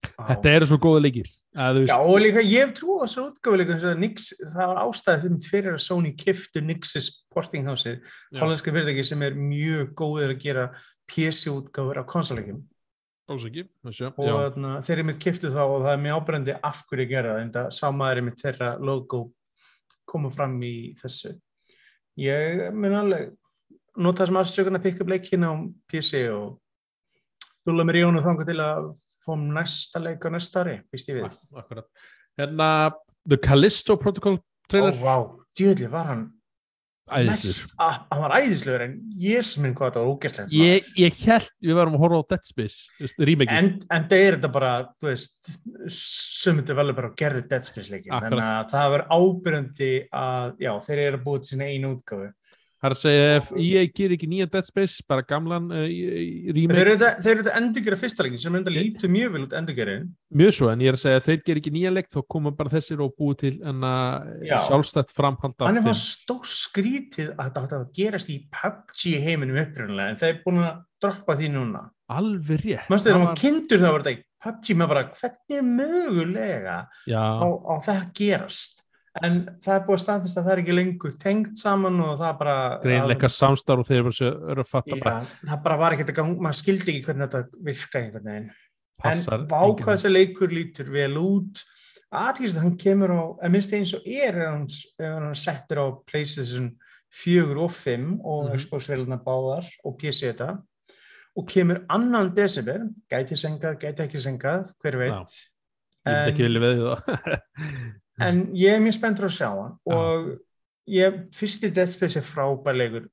[0.00, 3.76] þetta eru svo góða leikir Já, og líka ég hef trú á þessu útgáfu líka
[3.80, 8.38] það var ástæðið fyrir, fyrir að Sony kiftu Nix's porting houseið, Já.
[8.38, 10.68] hollandska fyrirtæki sem er mjög góðir að gera
[11.10, 12.60] PC útgáfur á þessu,
[14.14, 17.34] og þeir eru mitt kiftu þá og það er mjög ábrendi af hverju að gera
[17.34, 19.20] það en það samaður er mitt þeirra logo
[20.06, 21.34] koma fram í þessu.
[22.18, 23.30] Ég mun alveg
[23.98, 25.52] nota þessum afsökun að pikka upp leikin á
[25.90, 26.58] PC og
[27.66, 28.90] dúla mér í jónu þangar til að
[29.24, 31.38] fóum næsta leik á næsta ári, víst ég við.
[31.60, 31.88] Akkurat.
[32.40, 32.68] Hérna,
[33.28, 35.16] The Callisto Protocol Ó, trailer, vá,
[35.58, 36.28] djöðli var hann
[37.10, 41.78] að, hann var æðislegur en jésus minn hvað þetta var ógæslegt ég, ég held við
[41.80, 45.50] varum að horfa á Dead Space remake en, en það er þetta bara þú veist,
[45.96, 48.30] sumundu vel bara að gerði Dead Space leikin, Akkurat.
[48.30, 49.90] þannig að það var ábyrjandi
[50.22, 52.30] að, já, þeir eru að búið til sína einu útgáfu
[52.80, 55.84] það er að segja ef EA gerir ekki nýja Dead Space bara gamlan uh,
[56.56, 56.86] remake.
[56.90, 60.08] Þetta, þeir eru þetta endurgera fyrsta leikin sem enda lítur mjög vel út endurgerin
[60.40, 62.54] mjög svo en ég er að segja að þeir gerir ekki nýja leik þá koma
[62.56, 63.86] bara þessir og búið til en
[64.48, 64.56] Já.
[64.66, 65.90] sjálfstætt framhald af hann er þeim.
[65.90, 70.62] fann stór skrítið að þetta að gerast í PUBG heiminum upprunnilega en þeir er búin
[70.64, 71.86] að droppa því núna.
[72.10, 72.90] Alveg rétt.
[72.90, 75.66] Manstu þegar Það maður var kindur þá var þetta í PUBG með bara hvernig er
[75.68, 76.76] mögulega
[77.12, 78.79] á, á það gerast
[79.24, 82.38] en það er búið að staðfesta að það er ekki lengur tengt saman og það
[82.38, 85.26] bara greinleika samstarf og þeir eru að- að fatta Já, bara.
[85.50, 88.50] það bara var ekki að gang, maður skildi ekki hvernig þetta virka einhvern veginn.
[89.02, 89.84] Passar en vá enginn.
[89.84, 91.64] hvað þessi leikur lítur vel út.
[92.12, 94.66] Aðlýst að hann kemur á að minnst eins og er ef hann,
[95.00, 96.76] hann settur á Playstation
[97.10, 98.56] 4 og 5 og Mhm.
[98.58, 100.62] Xbox veiluna báðar og PC þetta
[101.36, 105.50] og kemur annan desember gæti sengað, gæti ekki sengað hver veit.
[106.06, 107.00] Ég myndi ekki vilja veið það
[108.20, 110.28] en ég er mjög spenntur að sjá hann og
[110.90, 113.08] ég, fyrsti Dead Space er frábær leikur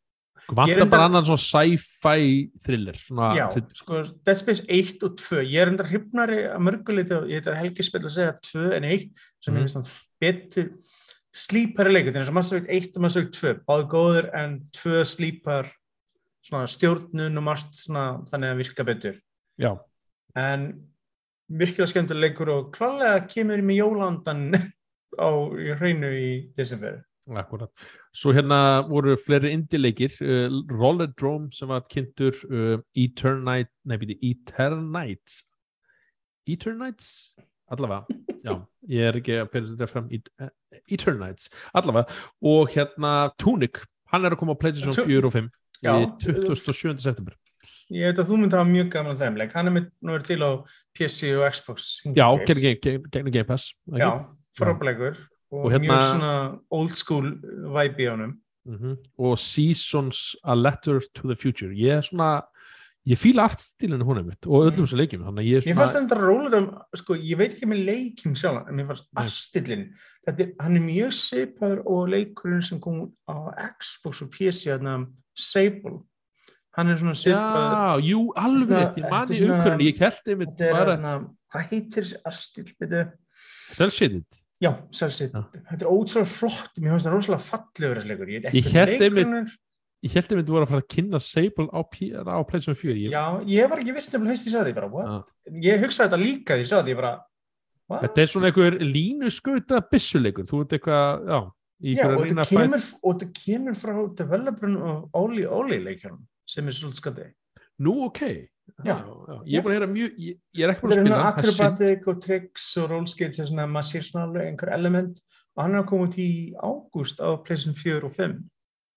[0.48, 5.18] Ég vantar reyndar- bara annan svona sci-fi thriller svona, Já, sko, Dead Space 1 og
[5.20, 8.72] 2 ég er enda hrifnari að mörguleiti og ég heit Helgi spil að segja 2
[8.78, 9.10] en 1
[9.42, 9.58] sem Mhm.
[9.58, 9.90] ég finnst hann
[10.22, 10.70] betur
[11.38, 15.04] slípari leikur, þannig að Mass Effect 1 og Mass Effect 2, báði góður en 2
[15.06, 15.68] slípar
[16.48, 19.20] svona stjórnun og margt svona þannig að virka betur.
[19.60, 19.78] Já,
[20.36, 20.64] en
[21.52, 24.72] virkilega skemmtur leikur og klálega kemur með jólandan
[25.20, 25.30] á
[25.78, 27.02] hreinu í desember.
[27.28, 27.72] Akkurat
[28.18, 35.44] svo hérna voru fleiri indileikir uh, Rollerdrome sem var kynntur uh, Eternite, nei býti Eternites
[36.48, 37.36] Eternites
[37.68, 38.06] allavega,
[38.46, 38.54] já,
[38.88, 40.52] ég er ekki að fyrir þetta fram eh,
[40.96, 42.16] Eternites, allavega,
[42.48, 43.12] og hérna
[43.42, 43.82] Tunic,
[44.14, 45.50] hann er að koma á PlayStation Tu- 4 og 5
[45.84, 46.96] Já, í 27.
[47.04, 47.36] september.
[47.94, 50.16] Ég veit að þú myndi hafa mjög gaman að þeim leik, hann er með nú
[50.16, 50.52] er til á
[50.96, 53.68] PC og Xbox já, gegnum Game, Pass?
[53.92, 54.10] Já,
[54.58, 55.16] frábæleikur
[55.52, 56.34] og, Og hérna- mjög svona
[56.72, 57.32] old school
[57.78, 58.36] vibe í honum.
[58.68, 61.72] Mm og Seasons A Letter to the Future.
[61.72, 62.42] Ég er svona,
[63.08, 66.18] ég fíla artstílinu hún einmitt og öllum sem leikjum þannig að ég svona fannst þetta
[66.20, 66.68] rólega um,
[67.00, 69.86] sko, ég veit ekki með leikjum sjálf, en mér fannst arstillin,
[70.28, 72.98] þetta er, hann er mjög svipaður og leikurinn sem kom
[73.32, 73.36] á
[73.80, 74.98] Xbox og PC, þarna
[75.34, 76.02] Sable,
[76.76, 80.34] hann er svona svipaður, Já, jú, alveg ég man þetta í svona- umhverjum, ég held
[80.36, 81.14] einmitt bara þarna,
[81.56, 83.06] hvað heitir þessi arstill, byrju?
[83.80, 84.26] selshaded.
[84.58, 85.44] Já, selvsitt, Já.
[85.70, 89.20] þetta er ótrúlega flott, mér fannst það rosalega fallegur þessi leikur, ég veit Ég leikurinn
[89.24, 89.58] einmitt-.
[90.06, 92.98] Ég held einmitt þú voru að fara að kynna Sable á, á PlayStation 4.
[93.02, 95.08] Ég, Já, ég var ekki viss nefnilega fyrst ég sagði því bara, what?
[95.10, 95.54] Já.
[95.68, 97.14] Ég hugsaði þetta líka því ég sagði ég bara,
[97.90, 98.04] what?
[98.06, 101.40] Þetta er svona einhver línuskauta byssuleikur, þú ert eitthvað, já,
[101.78, 107.02] Já, og þetta kemur, þetta kemur frá developerinn og Oli Oli leikjörnum sem er svolítið
[107.04, 107.26] skandi.
[107.86, 108.24] Nú, ok.
[108.86, 108.94] Já.
[108.94, 109.38] já.
[109.50, 111.18] Ég er búin að heyra mjög, ég, ég er ekki búin að er spila.
[111.18, 115.22] er akrobatik og tricks og rollskates, þess að maður sér svona einhver element
[115.58, 116.30] og hann er að koma út í
[116.62, 118.36] ágúst á PlayStation 4 og 5.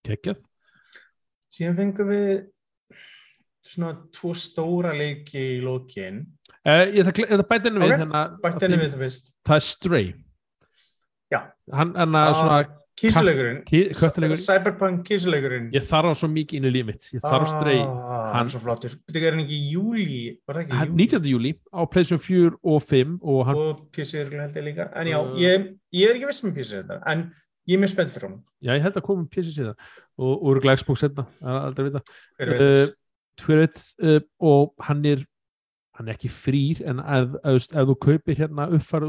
[0.05, 0.43] Kekjað.
[1.51, 2.35] Síðan fengum við
[3.71, 6.27] svona tvo stóra leiki í lókin.
[6.61, 8.25] Uh, ég ætla að bæta henni við, hérna,
[9.49, 10.13] það er Stray.
[11.73, 12.61] Hann, hann að svona,
[13.01, 13.61] Kísuleikurinn.
[13.65, 14.43] Ki- köttuleikurinn.
[14.45, 15.71] Cyberpunk kísuleikurinn.
[15.73, 17.09] ég þarf á svo mikið inn í líf mitt.
[17.15, 17.49] Ég þarf.
[17.81, 18.95] Ah, hann Hann- er svo flottur.
[19.09, 20.97] Þetta er hann ekki í júli, var það ekki júli?
[20.97, 21.31] 19.
[21.35, 25.19] júli á PlayStation 4 og 5 og hann, og er held ég líka en já,
[25.21, 25.37] Uh.
[25.39, 27.31] ég, ég er ekki viss með PC þetta en
[27.69, 29.75] ég er mjög spennt fyrir hún já, ég held að koma um PC síðan
[30.19, 32.03] og örugglega Xbox er aldrei vita.
[32.39, 32.95] hver Uh, veit
[33.41, 35.25] hver veit, uh, og hann er
[35.99, 39.09] hann er ekki frýr en ef, ef, ef þú kaupir hérna uppfæra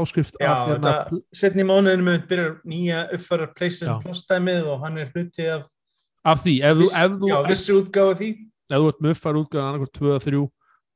[0.00, 0.92] áskrift já, af hérna,
[1.34, 5.66] setni mánuðinu með byrjar nýja uppfæra PlayStation dæmið og hann er hluti af
[6.24, 8.30] af því, ef þú, viss, ef þú, já, vissri útgáfa því.
[8.70, 10.42] ef þú ert með uppfæra útgáðan annarkvært 2 og 3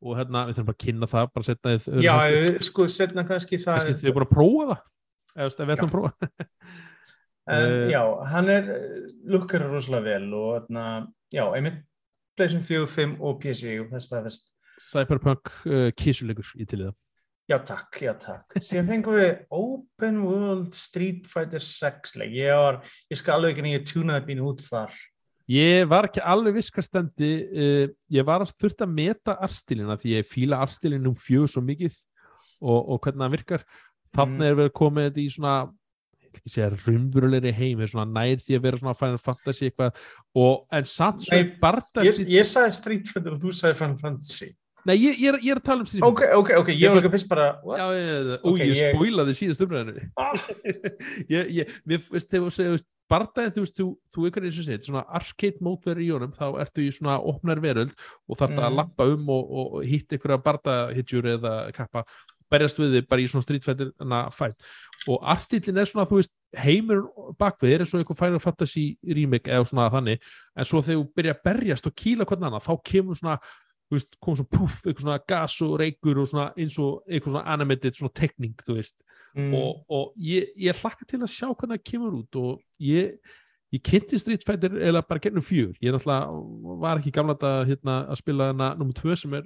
[0.07, 3.59] og hérna, við þurfum að kynna það bara setna þið, já, ég- sko, setna kannski
[3.59, 6.13] það kannski þið er bara að prófa það ef, við ætlum að prófa.
[7.47, 7.91] En Eh.
[7.93, 10.85] já, hann er eh, lukkar rosalega vel og þarna,
[11.31, 11.77] já, einmitt
[12.37, 14.49] PlayStation 4, 5 og PC og þess að veist
[14.83, 17.03] Cyberpunk uh, kísuleikur í til í það
[17.47, 18.57] Já takk, já takk.
[18.59, 22.33] Síðan fengum við Open World Street Fighter 6 leik.
[22.35, 24.97] Ég var, ég skal alveg ekki nýja túnaði bínu út þar.
[25.55, 30.17] Ég var ekki alveg viss hvað stendi uh, ég var þurft að meta arstilina því
[30.17, 31.95] ég fíla arstilin um fjög svo mikið
[32.59, 33.67] og, og hvernig það virkar
[34.17, 34.49] þannig Mm.
[34.49, 35.55] er verið komið þetta í svona
[36.51, 40.03] ég raunverulegri heim svona nær því að vera svona Final Fantasy eitthvað
[40.35, 44.51] og en samt svo barndast Ég, ég sagði Street Fighter og þú sagði Final Fantasy.
[44.87, 47.01] Nei, ég, ég, er, ég er að tala um Street Ok, ok, ok, ég var
[47.01, 47.81] líka fyrst bara, what?
[47.81, 50.37] Já, ég, og ég ég- spoilaði síðast umræðinu Ah.
[51.37, 54.67] ég, ég, mér, veist, þegar þú veist, bardaginn, þú veist, þú, þú ykkur eins og
[54.69, 57.93] segir, svona arcade mótverði í honum, þá ertu í svona opnar veröld
[58.27, 58.79] og þarf að Mhm.
[58.81, 62.05] lappa um og, og, og hitt ykkur að bardahitjur eða kappa,
[62.51, 63.89] berjast við þig bara í svona strítfættir
[64.31, 64.61] fætt
[65.11, 66.33] og artstillin er svona, þú veist,
[66.63, 67.01] heimur
[67.39, 70.21] bakvið er svo eitthvað Final Fantasy remake eða svona þannig,
[70.57, 73.39] en svo þegar þú byrja að berjast og kýla hvernig annað, þá kemur svona
[73.95, 77.47] veist, kom svona puff, eitthvað svona gas og reykur og svona eins og eitthvað svona
[77.55, 78.97] animated svona tekning, þú veist
[79.37, 79.53] Mm.
[79.53, 83.19] og, og ég, ég hlakka til að sjá hvernig það kemur út og ég
[83.75, 87.97] ég kynnti Street Fighter eða bara gennum fjör ég náttúrulega var ekki gamla þetta hérna,
[88.09, 89.45] að spila þarna nummer 2 sem er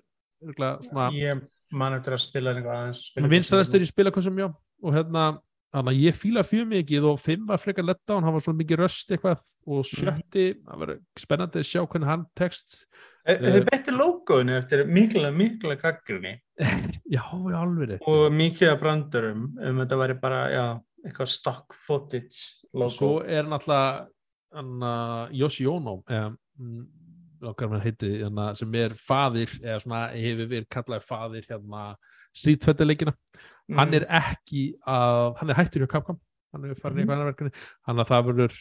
[0.86, 3.00] svona Ég man eftir að spila einhvað aðeins.
[3.10, 5.24] spila með vinstræðastur í spilakossum já og hérna
[5.70, 8.58] Þannig að ég fíla fjör mikið og fimm var frekar letta og hann var svona
[8.58, 9.44] mikið röst eitthvað.
[9.70, 12.80] Og sjötti, það verður spennandi að sjá hvernig hann tekst
[13.20, 16.38] Þið betti logoinu eftir mikla, mikla gaggrinni
[17.14, 20.64] Já, í alveg og mikið af brandurum um þetta væri bara, já,
[21.04, 22.94] eitthvað stock footage logo.
[22.96, 24.08] Svo er náttúrulega
[24.56, 24.88] hann,
[25.36, 26.80] Yoshi Ono um,
[27.50, 28.12] okkar hann heiti
[28.58, 31.84] sem er faðir eða svona hefur verið kallaði faðir hérna
[32.36, 33.14] strítfættileikina
[33.78, 36.20] hann er ekki að, hann er hættur hjá Capcom
[36.54, 37.52] hann er farin í eitthvað annar verkefni
[37.88, 38.54] hann að það verður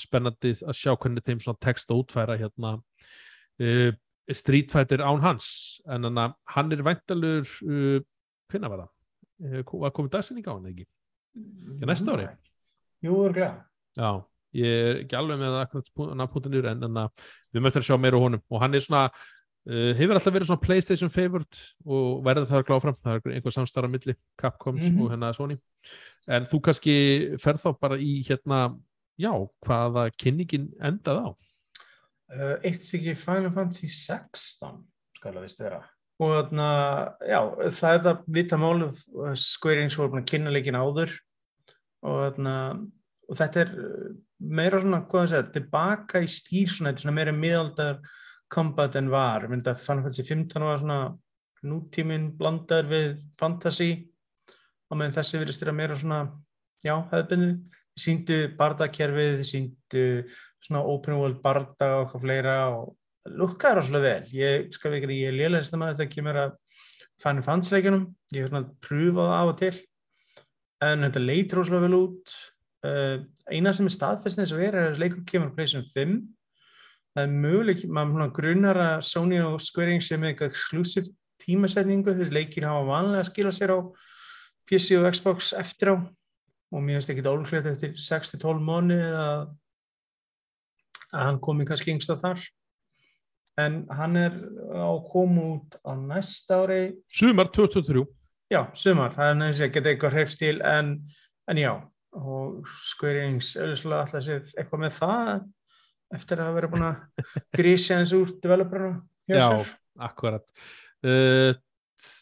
[0.00, 3.90] spennandi að sjá hvernig þeim text að útfæra hérna uh,
[4.32, 8.00] Street Fighter án hans en hana, hann er væntalur uh,
[8.52, 8.94] hvenna var það?
[9.44, 10.88] Uh, var komið dagsinning á hann ekki?
[11.76, 12.28] ekki næsta ári?
[13.04, 13.52] Jú, örglega.
[13.98, 14.10] Já,
[14.58, 18.20] ég er ekki alveg með akkurat nafnpunktinur en, en að við möttum að sjá meira
[18.20, 19.04] á honum og hann er svona
[19.68, 23.36] uh, hefur alltaf verið svona Playstation favorite og verður það að glá fram, það er
[23.38, 25.02] einhver samstarra milli Capcoms Mhm.
[25.02, 25.58] og hérna Sony.
[26.28, 26.94] En þú kannski
[27.40, 28.76] ferð þá bara í hérna,
[29.18, 29.32] já,
[29.66, 31.28] hvaða kynningin endað á?
[32.28, 34.84] Uh, eitt stykki Final Fantasy 16
[35.16, 35.82] skal það vist vera.
[36.20, 36.68] Og þarna,
[37.22, 37.38] já,
[37.70, 38.88] það er það vita málu
[39.38, 41.12] Square Enix voru búin að kynna leikin áður.
[42.02, 42.54] Og þarna
[43.28, 43.70] og þetta er
[44.40, 47.98] meira svona, hvað að segja, tilbaka í stíl svona, þetta er svona meira miðaldar
[48.52, 51.00] combat en var, mynda Final Fantasy 15 var svona
[51.66, 53.90] nútíminn blandar við fantasy.
[54.88, 56.20] Og meðan þessi verið styrir meira svona
[56.84, 57.58] já, hefðbundin,
[57.98, 60.04] síndu bardakerfið, síndu
[60.64, 62.94] svona open world barda og eitthvað fleira og
[63.28, 64.30] lukkaði rosalega vel.
[64.38, 66.54] Ég skal ekki, ég er lélægist að maður þetta kemur að
[67.18, 69.74] fann fansleikunum, ég hef svona pröfað af og til.
[70.86, 72.36] En þetta leit rosalega vel út.
[72.86, 76.18] Uh, eina sem er staðfestnið sem er að leikur kemur á PlayStation 5
[77.18, 81.10] það er möguleik, maður grunnar að Sony og Square Enix er með eitthvað exclusive
[81.42, 83.78] tímasetningu, þessi leikir hafa vanlega að skila sér á
[84.68, 85.96] PC og Xbox eftir á.
[86.68, 89.46] Og mér finnst ekki þetta ólfrið eftir 6-12 móni að,
[91.08, 92.42] að hann komi kannski yngsta þar.
[93.58, 94.36] En hann er
[94.76, 96.82] á komu út á næsta ári.
[97.10, 98.04] Sumar 2023
[98.48, 100.94] Já, sumar, það er næst að geta eitthvað hreifst til en,
[101.50, 101.72] en já.
[102.18, 105.32] Og Square Enix auðvitað alltaf sér eitthvað með það
[106.14, 108.94] eftir að vera búin að grísja eins úr developerna
[109.28, 109.74] Já, sér.
[110.08, 110.46] akkurat
[111.04, 111.52] uh,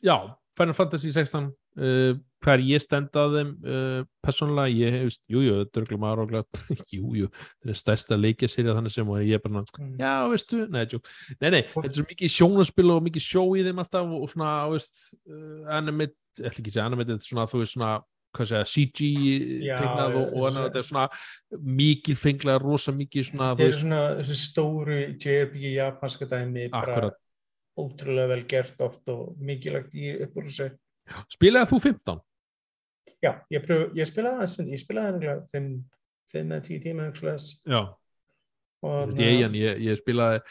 [0.03, 0.17] Já,
[0.57, 2.17] Final Fantasy 16 uh,
[2.47, 6.61] hver ég stend að þeim uh, persónulega, ég hefist, jújú þetta er glum aðróglætt,
[6.97, 9.95] jújú þetta er stærsta leikjaserja þannig sem ég er bara mm.
[10.01, 10.85] já, veistu, nei,
[11.41, 14.53] nei, nei þetta er svo mikið sjónaspil og mikið sjó í þeim alltaf og svona,
[14.75, 15.07] veist
[15.79, 17.95] animate, ekki segja animate þetta er svona, þú veist, svona
[18.45, 19.11] Segja, CG
[19.71, 21.07] tegnað og, og þetta er svona
[21.81, 27.11] mikið fenglega, rosa mikið svona þetta er svona þessi stóru JRPG japanska dæmi bara
[27.77, 30.71] ótrúlega vel gert oft og mikilvægt í uppbúrlösu
[31.31, 32.23] Spilaði þú 15?
[33.23, 35.69] Já, ég, pröf, ég spilaði það ég spilaði það
[36.35, 37.11] 5-10 tíma
[37.65, 37.81] Já.
[38.87, 40.43] Og ég, ég, ég spilaði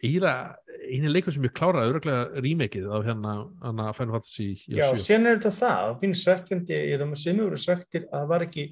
[0.00, 3.34] eina leikur sem ég kláraði öruglega rímekið af hérna,
[3.64, 7.44] hérna Final Fantasy Já, sen er þetta það, það finnst svekkjandi ég það maður sem
[7.44, 8.66] eru svektir að það var ekki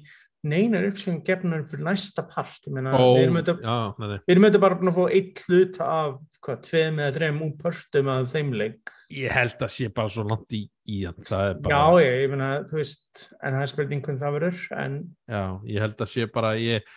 [0.49, 5.15] neinar uppsvöngum gefnar fyrir næsta part meina, Ó, við erum þetta bara búin að fá
[5.17, 6.13] eitt hlut af
[6.45, 8.93] hvað, tveim eða þreim úr pörtum af þeim leik.
[9.11, 11.51] Ég held að sé bara svo langt í, í bara...
[11.59, 14.97] Já, ég, ég meina, þú veist en það er spurning hvernig það verður en...
[15.27, 16.95] Já, ég held að sé bara ég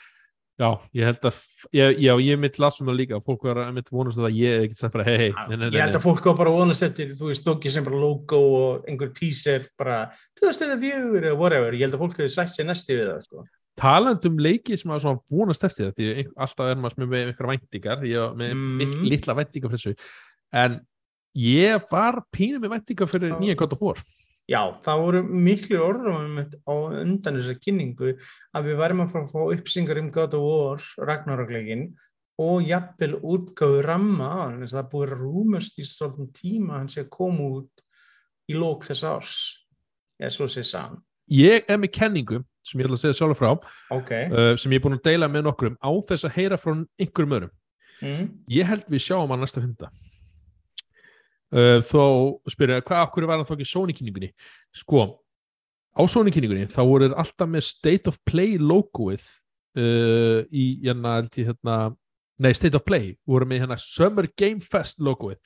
[0.61, 1.38] Já, ég held að,
[1.72, 4.82] ég, já, ég mitt lasum það líka, fólk var að mitt vonast að ég get
[4.82, 5.30] sagt bara hei, hei.
[5.32, 8.84] Ég held að fólk var bara vonast eftir, þú veist, þókið sem bara logo og
[8.90, 10.03] einhver teaser, bara,
[10.36, 13.09] þú veist, eða viewer eða whatever, ég held að fólk hefði sætt sér næsti við
[13.09, 13.46] það, sko.
[13.80, 18.26] Talandum leiki sem að vonast eftir þetta, því alltaf er maður með einhverja væntingar, ég
[18.26, 19.07] var með mm.
[19.09, 20.11] litla væntingar fyrir þessu,
[20.62, 20.80] en
[21.40, 24.05] ég var pínum með væntingar fyrir nýja gott og fór.
[24.53, 28.11] Já, það voru miklu orðrum á undan þessar kynningu
[28.53, 31.86] að við varum að fara að fá uppsingar um God of War, Ragnarokleikin
[32.42, 36.92] og jafnvel útgáðu ramma á hann, þess að það búið rúmast í svolítum tíma hann
[36.92, 37.84] sé að koma út
[38.53, 39.34] í lók þess árs
[40.20, 41.00] eða svo sé sann.
[41.32, 43.53] Ég er með kenningu sem ég ætla að segja sjálf frá
[43.94, 44.28] okay.
[44.28, 47.36] uh, sem ég er búin að deila með nokkrum á þess að heyra frá einhverjum
[47.38, 47.59] öðrum.
[48.03, 48.32] Mm.
[48.53, 49.88] Ég held við sjáum að næsta fynda
[51.53, 52.05] Uh, þó
[52.48, 54.30] spyrja, hvað okkur var það þá ekki Sony kynningunni?
[54.72, 55.03] Sko,
[55.92, 59.26] á Sony kynningunni þá voru alltaf með State of Play logoið
[59.76, 61.76] uh, í, hérna, hérna
[62.40, 65.38] nei, State of Play, voru með hérna Summer Game Fest logoið.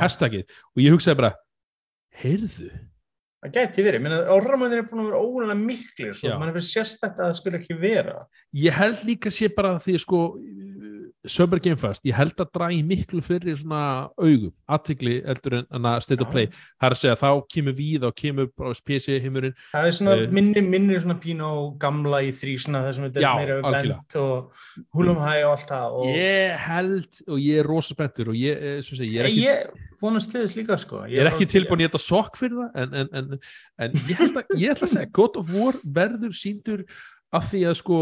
[0.00, 1.34] Hashtagið, og ég hugsaði bara
[2.22, 2.72] heyrðu?
[3.44, 6.30] Það gæti verið, menn að orðramöðin er búin að vera ólega miklu, svo.
[6.40, 8.22] Mann hefur sérstætt að það skulle ekki vera.
[8.56, 10.20] Ég held líka sé bara því sko
[11.26, 16.02] Summer Game Fest, ég held að drægi miklu fyrir svona augum, aðtikli eldur en að
[16.04, 18.50] state of play, það er að segja þá kemur við og kemur
[18.84, 19.54] PC heimurinn.
[19.72, 23.06] Það er svona uh, minni, minni svona pín og gamla í þrý svona það sem
[23.08, 24.66] þetta er meira vend og
[24.96, 26.10] húlumhæ og allt það og...
[26.12, 29.88] Ég held og ég er rosa spenntur og ég, eh, sé, ég er ekki Ég
[30.04, 31.06] vonast þess líka sko.
[31.08, 33.40] Ég er ekki tilbúin í þetta sokk fyrir það en, en, en,
[33.86, 36.84] en ég held að, ég ætla að segja God of War verður síndur
[37.34, 38.00] af því að sko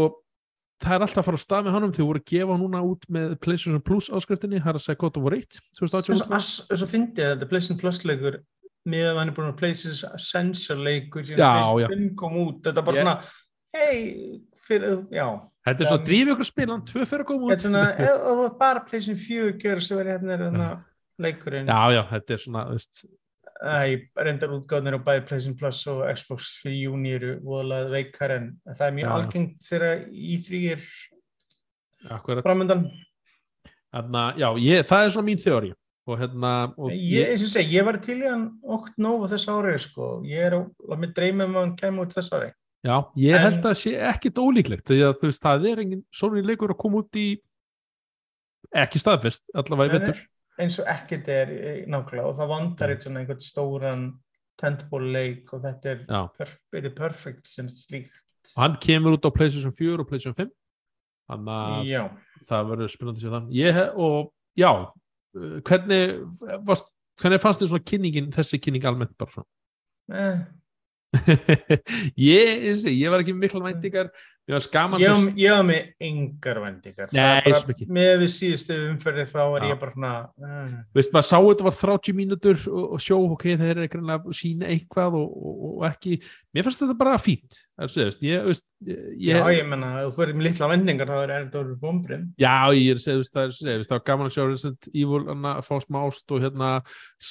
[0.83, 3.07] það er alltaf að fara á stað með honum því voru að gefa núna út
[3.13, 7.23] með PlayStation Plus áskriftinni, það er að segja gott og voru eitt þess að fyndi
[7.23, 8.41] að þetta PlayStation Plus leikur
[8.89, 12.99] með að hann er búin að PlayStation Essential leikur PlayStation kom út þetta er bara
[12.99, 13.07] yeah.
[13.07, 15.27] svona hei, fyrir, já.
[15.63, 17.51] Þetta er svona um, drífið okkur spilan, tvö fyrir að koma út.
[17.53, 17.83] Þetta er svona,
[18.33, 20.69] eða bara PlayStation 4 gjör sem verður hérna, hérna
[21.23, 21.69] leikurinn.
[21.71, 23.05] Já, já, þetta er svona, veist
[23.61, 28.85] reyndar útgáðnir á bæði PlayStation Plus og Xbox fyrir júni eru voðalega veikar en það
[28.87, 29.15] er mjög ja.
[29.19, 30.81] algengt þegar í3 er
[32.43, 32.87] framöndan
[33.93, 35.71] Já, ég, það er svona mín þjóri
[36.03, 39.77] og hérna og ég, ég, seg, ég var til í hann okt nógu þess ári
[39.79, 40.17] sko.
[40.27, 42.49] ég er á, að mér dreyma um að hann kemur út þess ári.
[42.83, 46.01] Já, ég en, held að sé ekkit ólíklegt því að þú veist, það er engin
[46.11, 47.27] svona leikur að koma út í
[48.83, 50.23] ekki staðfest, allavega í vettur
[50.61, 51.53] eins og ekkert er
[51.89, 54.03] nákvæmlega og það vandar eitt svona einhvern stóran
[54.59, 56.03] tentbólleik og þetta er
[56.37, 56.59] perf
[56.97, 58.21] perfekt sem slíkt.
[58.53, 60.51] Og hann kemur út á PlayStation 4 og PlayStation 5
[61.31, 62.09] þannig að
[62.49, 63.51] það verður spennandi sér þann.
[63.55, 66.01] Ég, og já uh, hvernig,
[66.67, 66.91] varst,
[67.21, 69.49] hvernig fannst þið svona kynningin, þessi kynning almennt bara svona?
[70.13, 70.43] Eh.
[72.17, 74.09] ég, ég var ekki mikla væntingar
[74.43, 77.11] Ég var skaman Ég sem- haf- ég haf með engar vendingar.
[77.87, 79.93] Með við síðustu umferði þá er ég bara
[80.35, 84.35] uh, veist maður sá þetta var 30 mínútur og, sjó, ok, þeir eru greinlega að
[84.35, 86.17] sína eitthvað og, og, og ekki
[86.53, 87.15] mér fannst þetta bara
[88.11, 91.61] veist, ég, veist, ég, já, ég, menna, þú fyrir með litla vendingar þá er þetta
[91.63, 92.27] orðið bombrinn.
[92.43, 93.55] já, ég er að segja, veist, það,
[93.95, 96.69] var gaman að sjá Resident Evil hana, að fá smá ást og hérna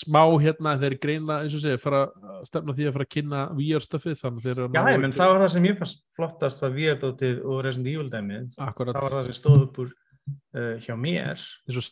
[0.01, 3.45] smá hérna, þeir greinlega, eins og segja fara að stefna því að fara að kynna
[3.61, 4.19] VR-stöfið
[4.67, 7.89] að Já, ég menn, það var það sem ég fannst flottast var Viadótið og Resident
[7.91, 8.55] Evil dæmið.
[8.59, 11.41] akkurat, Það var það sem stóð upp úr uh, hjá mér.
[11.67, 11.87] eins og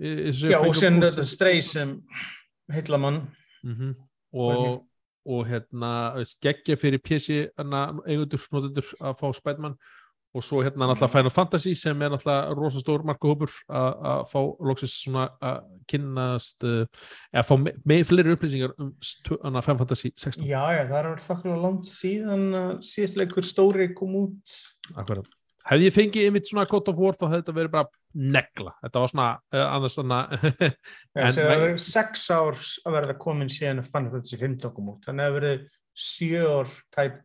[0.00, 1.96] eins og Já, og sen þetta strey sem
[2.72, 3.26] heillamann.
[3.64, 3.94] mm
[4.32, 4.86] og,
[5.26, 5.90] og hérna
[6.40, 7.48] geggja fyrir PC
[8.06, 9.74] eigundur, notendur að fá Spiderman
[10.34, 14.38] og svo hérna náttúrulega Final Fantasy sem er náttúrulega rosastór markahópur að að fá
[14.70, 15.58] loksins svona að
[15.90, 16.84] kynnast uh,
[17.34, 21.64] eða fá me- með fleiri upplýsingar um Final Fantasy 16 Já, já, það er þakkulega
[21.64, 24.56] langt síðan að síðast leikur stóri kom út.
[24.94, 25.26] Akkurat.
[25.70, 29.02] hefði ég fengið einmitt svona God of War þá hefði þetta verið bara negla þetta
[29.02, 32.56] var svona uh, annars En- en, það er sex ár
[32.86, 35.04] að verða komin síðan að Final Fantasy 15 kom út.
[35.06, 35.68] Þannig að það verið
[36.00, 37.18] sjö ár tæp,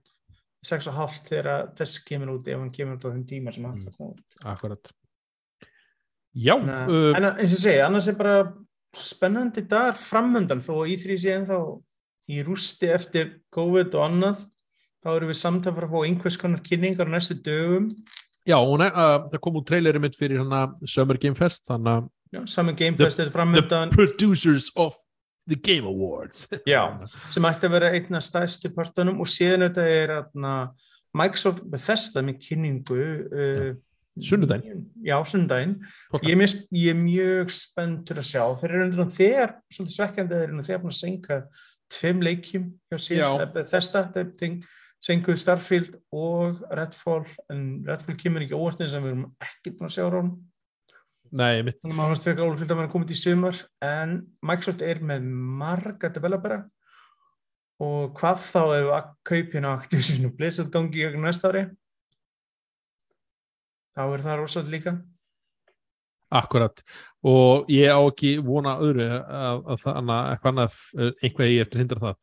[0.65, 3.53] sex og hálft þegar að þess kemur út ef hann kemur út á þeim tíma
[3.53, 3.93] sem hann Mm.
[3.97, 4.37] kom út.
[4.43, 4.91] akkurat
[6.35, 8.53] já að- uh, En eins og segi, annars er bara
[8.95, 11.59] spennandi dagar framöndan þó að í3 sé ennþá
[12.29, 14.45] í rústi eftir COVID og annað
[15.05, 17.91] þá erum við samt að fara að fá einhvers konar kynningar á næstu dögum
[18.47, 22.41] já, og uh, það kom út traileri mitt fyrir hana Summer Game Fest að Já,
[22.49, 24.95] saman Gamefest er the framöndan producers of
[25.47, 26.47] the Game Awards.
[26.69, 26.83] Já,
[27.31, 30.53] sem ætti að vera einna stæðstu partunum og síðan þetta er atna,
[31.15, 33.73] Microsoft Bethesda með kynningu uh,
[34.15, 34.85] Sunnudaginn.
[35.03, 35.73] Já, sunnudaginn.
[36.23, 38.43] Ég er, mjög, ég er mjög spenntur að sjá.
[38.61, 41.39] Þeir eru undir þegar, svolítið svekkjandi þeir eru þegar búin að senka
[41.91, 43.03] tveim leikjum hjá Já.
[43.09, 44.29] síðan, Bethesda þeir
[45.05, 49.89] senkuðu Starfield og Redfall en Redfall kemur ekki óvart eins en við erum ekki búin
[49.89, 50.31] að sjá rón
[51.35, 54.15] nei, mitt þannig að maður fannst fyrir álugfylgd að vera komið í sumar en
[54.45, 55.25] Microsoft er með
[55.61, 56.61] marga developera.
[57.83, 61.65] Og hvað þá ef að kaupina Activision og Blizzard gangi í gegnum næsta ári?
[63.95, 64.95] Þá er það rosalega líka.
[66.35, 66.81] Akkurat,
[67.23, 71.61] og ég á ekki vona öðru að, að það annað, eitthvað annað, eh, einhvað ég
[71.63, 72.15] eftir að hindra það.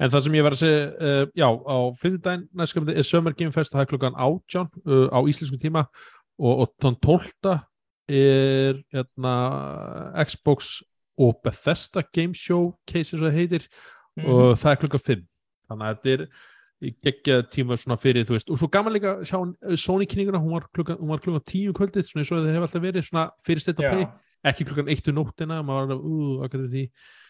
[0.00, 3.54] En það sem ég var að segja, uh, já, á fimmtudaginn næstkomandi er Summer Game
[3.54, 5.84] Fest, það er klukkan átján uh, á íslensku tíma
[6.40, 7.54] og, og þann tólta
[8.10, 9.34] er hérna,
[10.26, 10.80] Xbox
[11.20, 13.66] og Bethesda Game Show case og það heitir
[14.18, 14.26] Mhm.
[14.26, 15.20] og það er klukkan 5
[15.70, 19.36] þannig að þetta er geggja tíma svona fyrir, þú veist, og svo gaman líka sjá
[19.38, 22.40] uh, Sony kynninguna, hún var klukkan, hún var klukkan 10 um kvöldið, svona eins og
[22.40, 24.06] það hefur alltaf verið svona fyrir stett að play,
[24.50, 26.84] ekki klukkan 1 um nóttina, maður var alveg, uh, hvað er því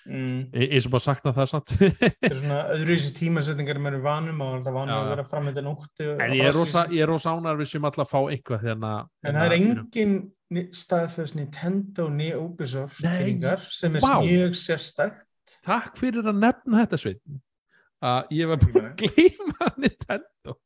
[0.08, 0.48] Mm.
[0.56, 4.38] E eins og bara sakna það samt Það er svona öðruvísi tímasetningar sem eru vanum
[4.40, 4.96] það er vanum Já.
[4.96, 8.08] að vera framöndan nóttu en ég er rosa, ég er rosa ánar við sem alltaf
[8.08, 10.30] fá hérna En það er engin
[10.74, 14.16] staðfest Nintendo ni Ubisoft Nei, kynningar sem er vá.
[14.24, 17.20] mjög sérstækt takk fyrir að nefna þetta sveit
[18.00, 20.56] að ég var búin að gleyma Nintendo.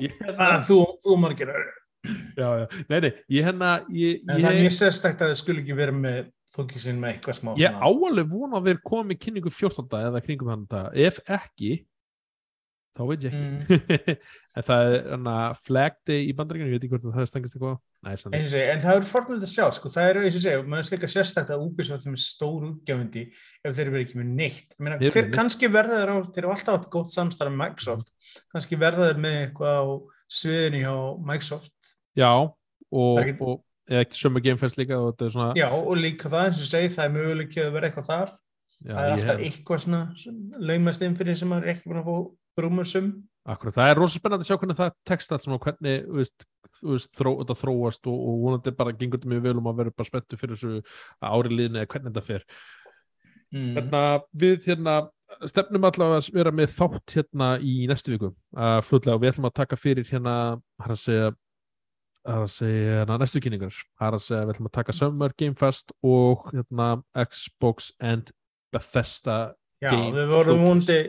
[0.00, 3.46] Ég, Ah, hérna, Þú, þú margir já, já, nei, nei, ég
[3.92, 6.20] ég, En það er mjög sérstækt að það skulle ekki vera með
[6.54, 9.88] þókísinn með eitthvað smá Ég áalveg vona að vera komið kynningu 14.
[10.00, 11.72] eða kringum dag, ef ekki
[12.96, 13.60] þá veit ég Mm.
[13.68, 14.14] ekki
[14.58, 17.30] en það er hana flag day í bandaríkjunum, ég veit ekki hvort að það er
[17.30, 20.42] stengist eitthvað Nei, segi, En það er fornilegt að sjá, sko, það er eins og
[20.46, 24.76] segja, maður slikka sérstækt að Ubisoft er stór útgefandi ef þeir eru ekki með neitt.
[24.80, 28.08] Meina, hver, með kannski verða þeir á, þeir eru alltaf átt gótt samstarf með Microsoft,
[28.54, 29.86] kannski verða þeir með eitthvað á
[30.40, 30.94] sviðinu hjá
[31.28, 31.92] Microsoft.
[32.16, 33.60] já, og, ekki- og
[33.90, 37.04] eða ekki sömu gamefest líka og svona Já, og líka það eins og segi, það
[37.04, 38.32] er möguleik að vera eitthvað þar.
[38.80, 42.00] já, það er alltaf eitthvað svona sem laumast inn fyrir sem maður er ekki búin
[42.00, 42.16] að fá
[42.58, 43.12] brúmur sum.
[43.50, 47.14] akkurat, það er rosa spennandi að sjá hvernig það tekst allt svona, hvernig þú veist,
[47.16, 50.10] þró, þetta þróast og, og vonandi bara gengur þetta mjög vel og maður verður bara
[50.10, 50.82] spenntu fyrir þessu
[51.24, 52.46] ári liðni eða hvernig þetta fer
[53.50, 53.74] Mm.
[53.74, 54.92] hérna, við hérna
[55.50, 59.48] stefnum allavega að vera með þátt hérna í næstu viku uh, flutlega og við ætlum
[59.48, 60.34] að taka fyrir hérna
[60.78, 61.32] að segja,
[62.30, 66.46] að segja hérna, næstu kynningar, að segja við ætlum að taka Summer Game Fest og
[66.52, 66.92] hérna
[67.24, 68.30] Xbox and
[68.70, 69.40] Bethesda
[69.82, 71.00] Já, Game við vorum hundi,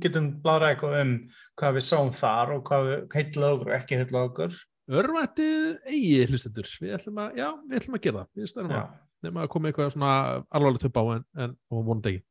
[0.00, 1.14] getum blára eitthvað um
[1.60, 4.60] hvað við sáum þar og hvað við heitlaði okkur og ekki heitlaði okkur.
[4.92, 6.70] örvættið eigi hlustendur.
[6.80, 8.30] Við ætlum að, já, við ætlum að gera það.
[8.34, 10.14] Við Já, að, nema að koma eitthvað svona
[10.50, 12.24] alvarlega töp á en, en vonandi ekki.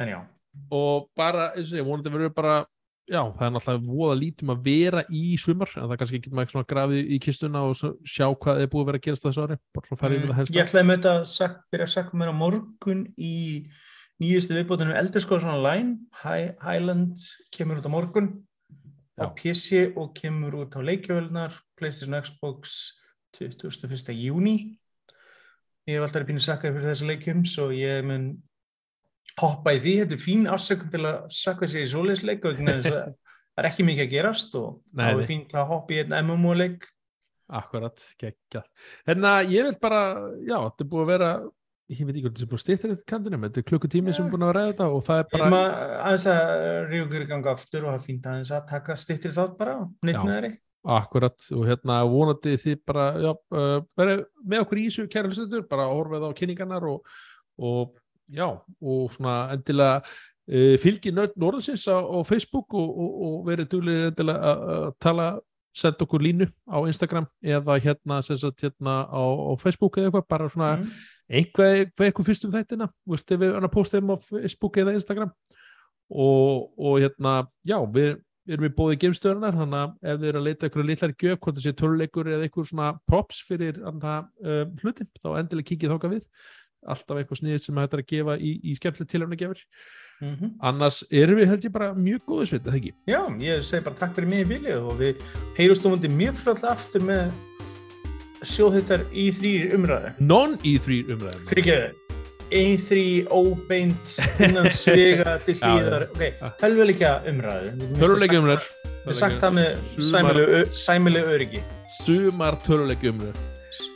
[0.00, 0.20] En já.
[0.70, 2.54] og bara, eins og ég vonandi verður bara
[3.10, 6.52] já, það er náttúrulega voða lítum að vera í sumar, en það kannski getur maður
[6.54, 9.56] svona grafið í kistuna og sjá hvað er búið að vera að gerast þessu ári,
[9.74, 11.14] bara svona færið Mm, Ég ætlaði með þetta
[11.46, 13.34] að byrja að sakka mér á morgun í
[14.20, 17.22] nýjustu viðbótinu Elderskóðs Online, High, Highland
[17.54, 18.30] kemur út á morgun
[19.16, 19.32] á Já.
[19.36, 22.94] PC og kemur út á leikjavölunar, PlayStation Xbox
[23.38, 24.12] 21.
[24.16, 24.76] júni.
[25.88, 28.30] Ég hef alltaf bínu sakkað fyrir þessu leikjum, svo ég mun
[29.40, 29.96] hoppa í því.
[30.02, 32.98] Þetta er fín afsökun til að sakka sér í svoleiðsleik og það
[33.56, 36.88] er ekki mikið að gerast og Nei, þá er fínt að hoppa í einn MMO-leik.
[37.50, 38.68] Akkurat, geggjað.
[39.08, 40.02] Hérna, ég vil bara,
[40.38, 41.30] já, þetta er búið að vera,
[41.90, 44.26] ég veit ekki hvað þetta er búið að stýttir þetta kantinum, þetta er klukkutími sem
[44.26, 45.48] er búin að ræða þetta og það er Bara...
[45.54, 46.50] Maður aðeins að
[46.90, 49.74] ríugur ganga aftur og það fínt aðeins að taka stittir þátt bara,
[50.06, 50.52] nýtt með þeirri.
[50.96, 54.24] akkurat, og hérna vonandi þið bara, já, uh, verið
[54.54, 57.14] með okkur í þessu kæra hlustendur, bara horfið á kynningarnar og,
[57.58, 57.98] og
[58.30, 63.72] já, og svona endilega uh, fylgi nörd norðsins á, á Facebook og, og, og verið
[63.74, 65.30] duglir endilega að tala
[65.76, 70.30] senda okkur línu á Instagram eða hérna, sem sagt, hérna á, á Facebook eða eitthvað,
[70.32, 70.92] bara svona Mm.
[71.30, 74.96] Einhvað, eitthvað, eitthvað fyrstum þættina veist, ef við erum að posta þeim á Facebook eða
[74.98, 75.30] Instagram.
[76.10, 77.34] Og, og hérna,
[77.66, 78.16] já, við
[78.50, 81.58] erum í bóði geimstöðunar, þannig að ef þið eru að leita ykkur litlar gjöf, hvort
[81.58, 86.12] það sé töluleikur eða eitthvað svona props fyrir hana, uh, hlutin, þá endilega kikið þóka
[86.16, 86.28] við.
[86.90, 89.60] Alltaf eitthvað sniðið sem hættar að gefa í, í skemmtileg tilhörna gefur
[90.20, 92.90] Mm annars erum við held ég bara mjög góðu sveit, eða ekki?
[93.08, 95.22] Já, ég segi bara takk fyrir mig í bíli og við
[95.56, 97.30] heyrumst um hundi mjög fljóðlega aftur með
[98.46, 100.12] sjóðhittar í þrýr umræðu.
[100.30, 101.84] Non-E3 umræðum Krikið,
[102.50, 106.08] E3 óbeint innan svega til hlýðar.
[106.14, 107.76] Ok, helvelikja umræðu.
[108.00, 110.02] Töluleiki umræður Við sagt það með
[110.76, 111.62] sæmilegu öryggi.
[112.00, 113.46] Sumar töluleiki umræður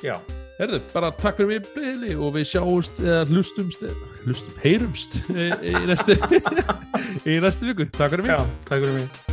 [0.05, 0.19] Já,
[0.55, 3.83] Herðu, bara takk fyrir mig Bili og við sjáumst eða hlustumst
[4.23, 6.15] hlustum, heyrumst í, í næstu
[7.33, 9.24] í næstu viku, takk fyrir mig já, takk fyrir mig.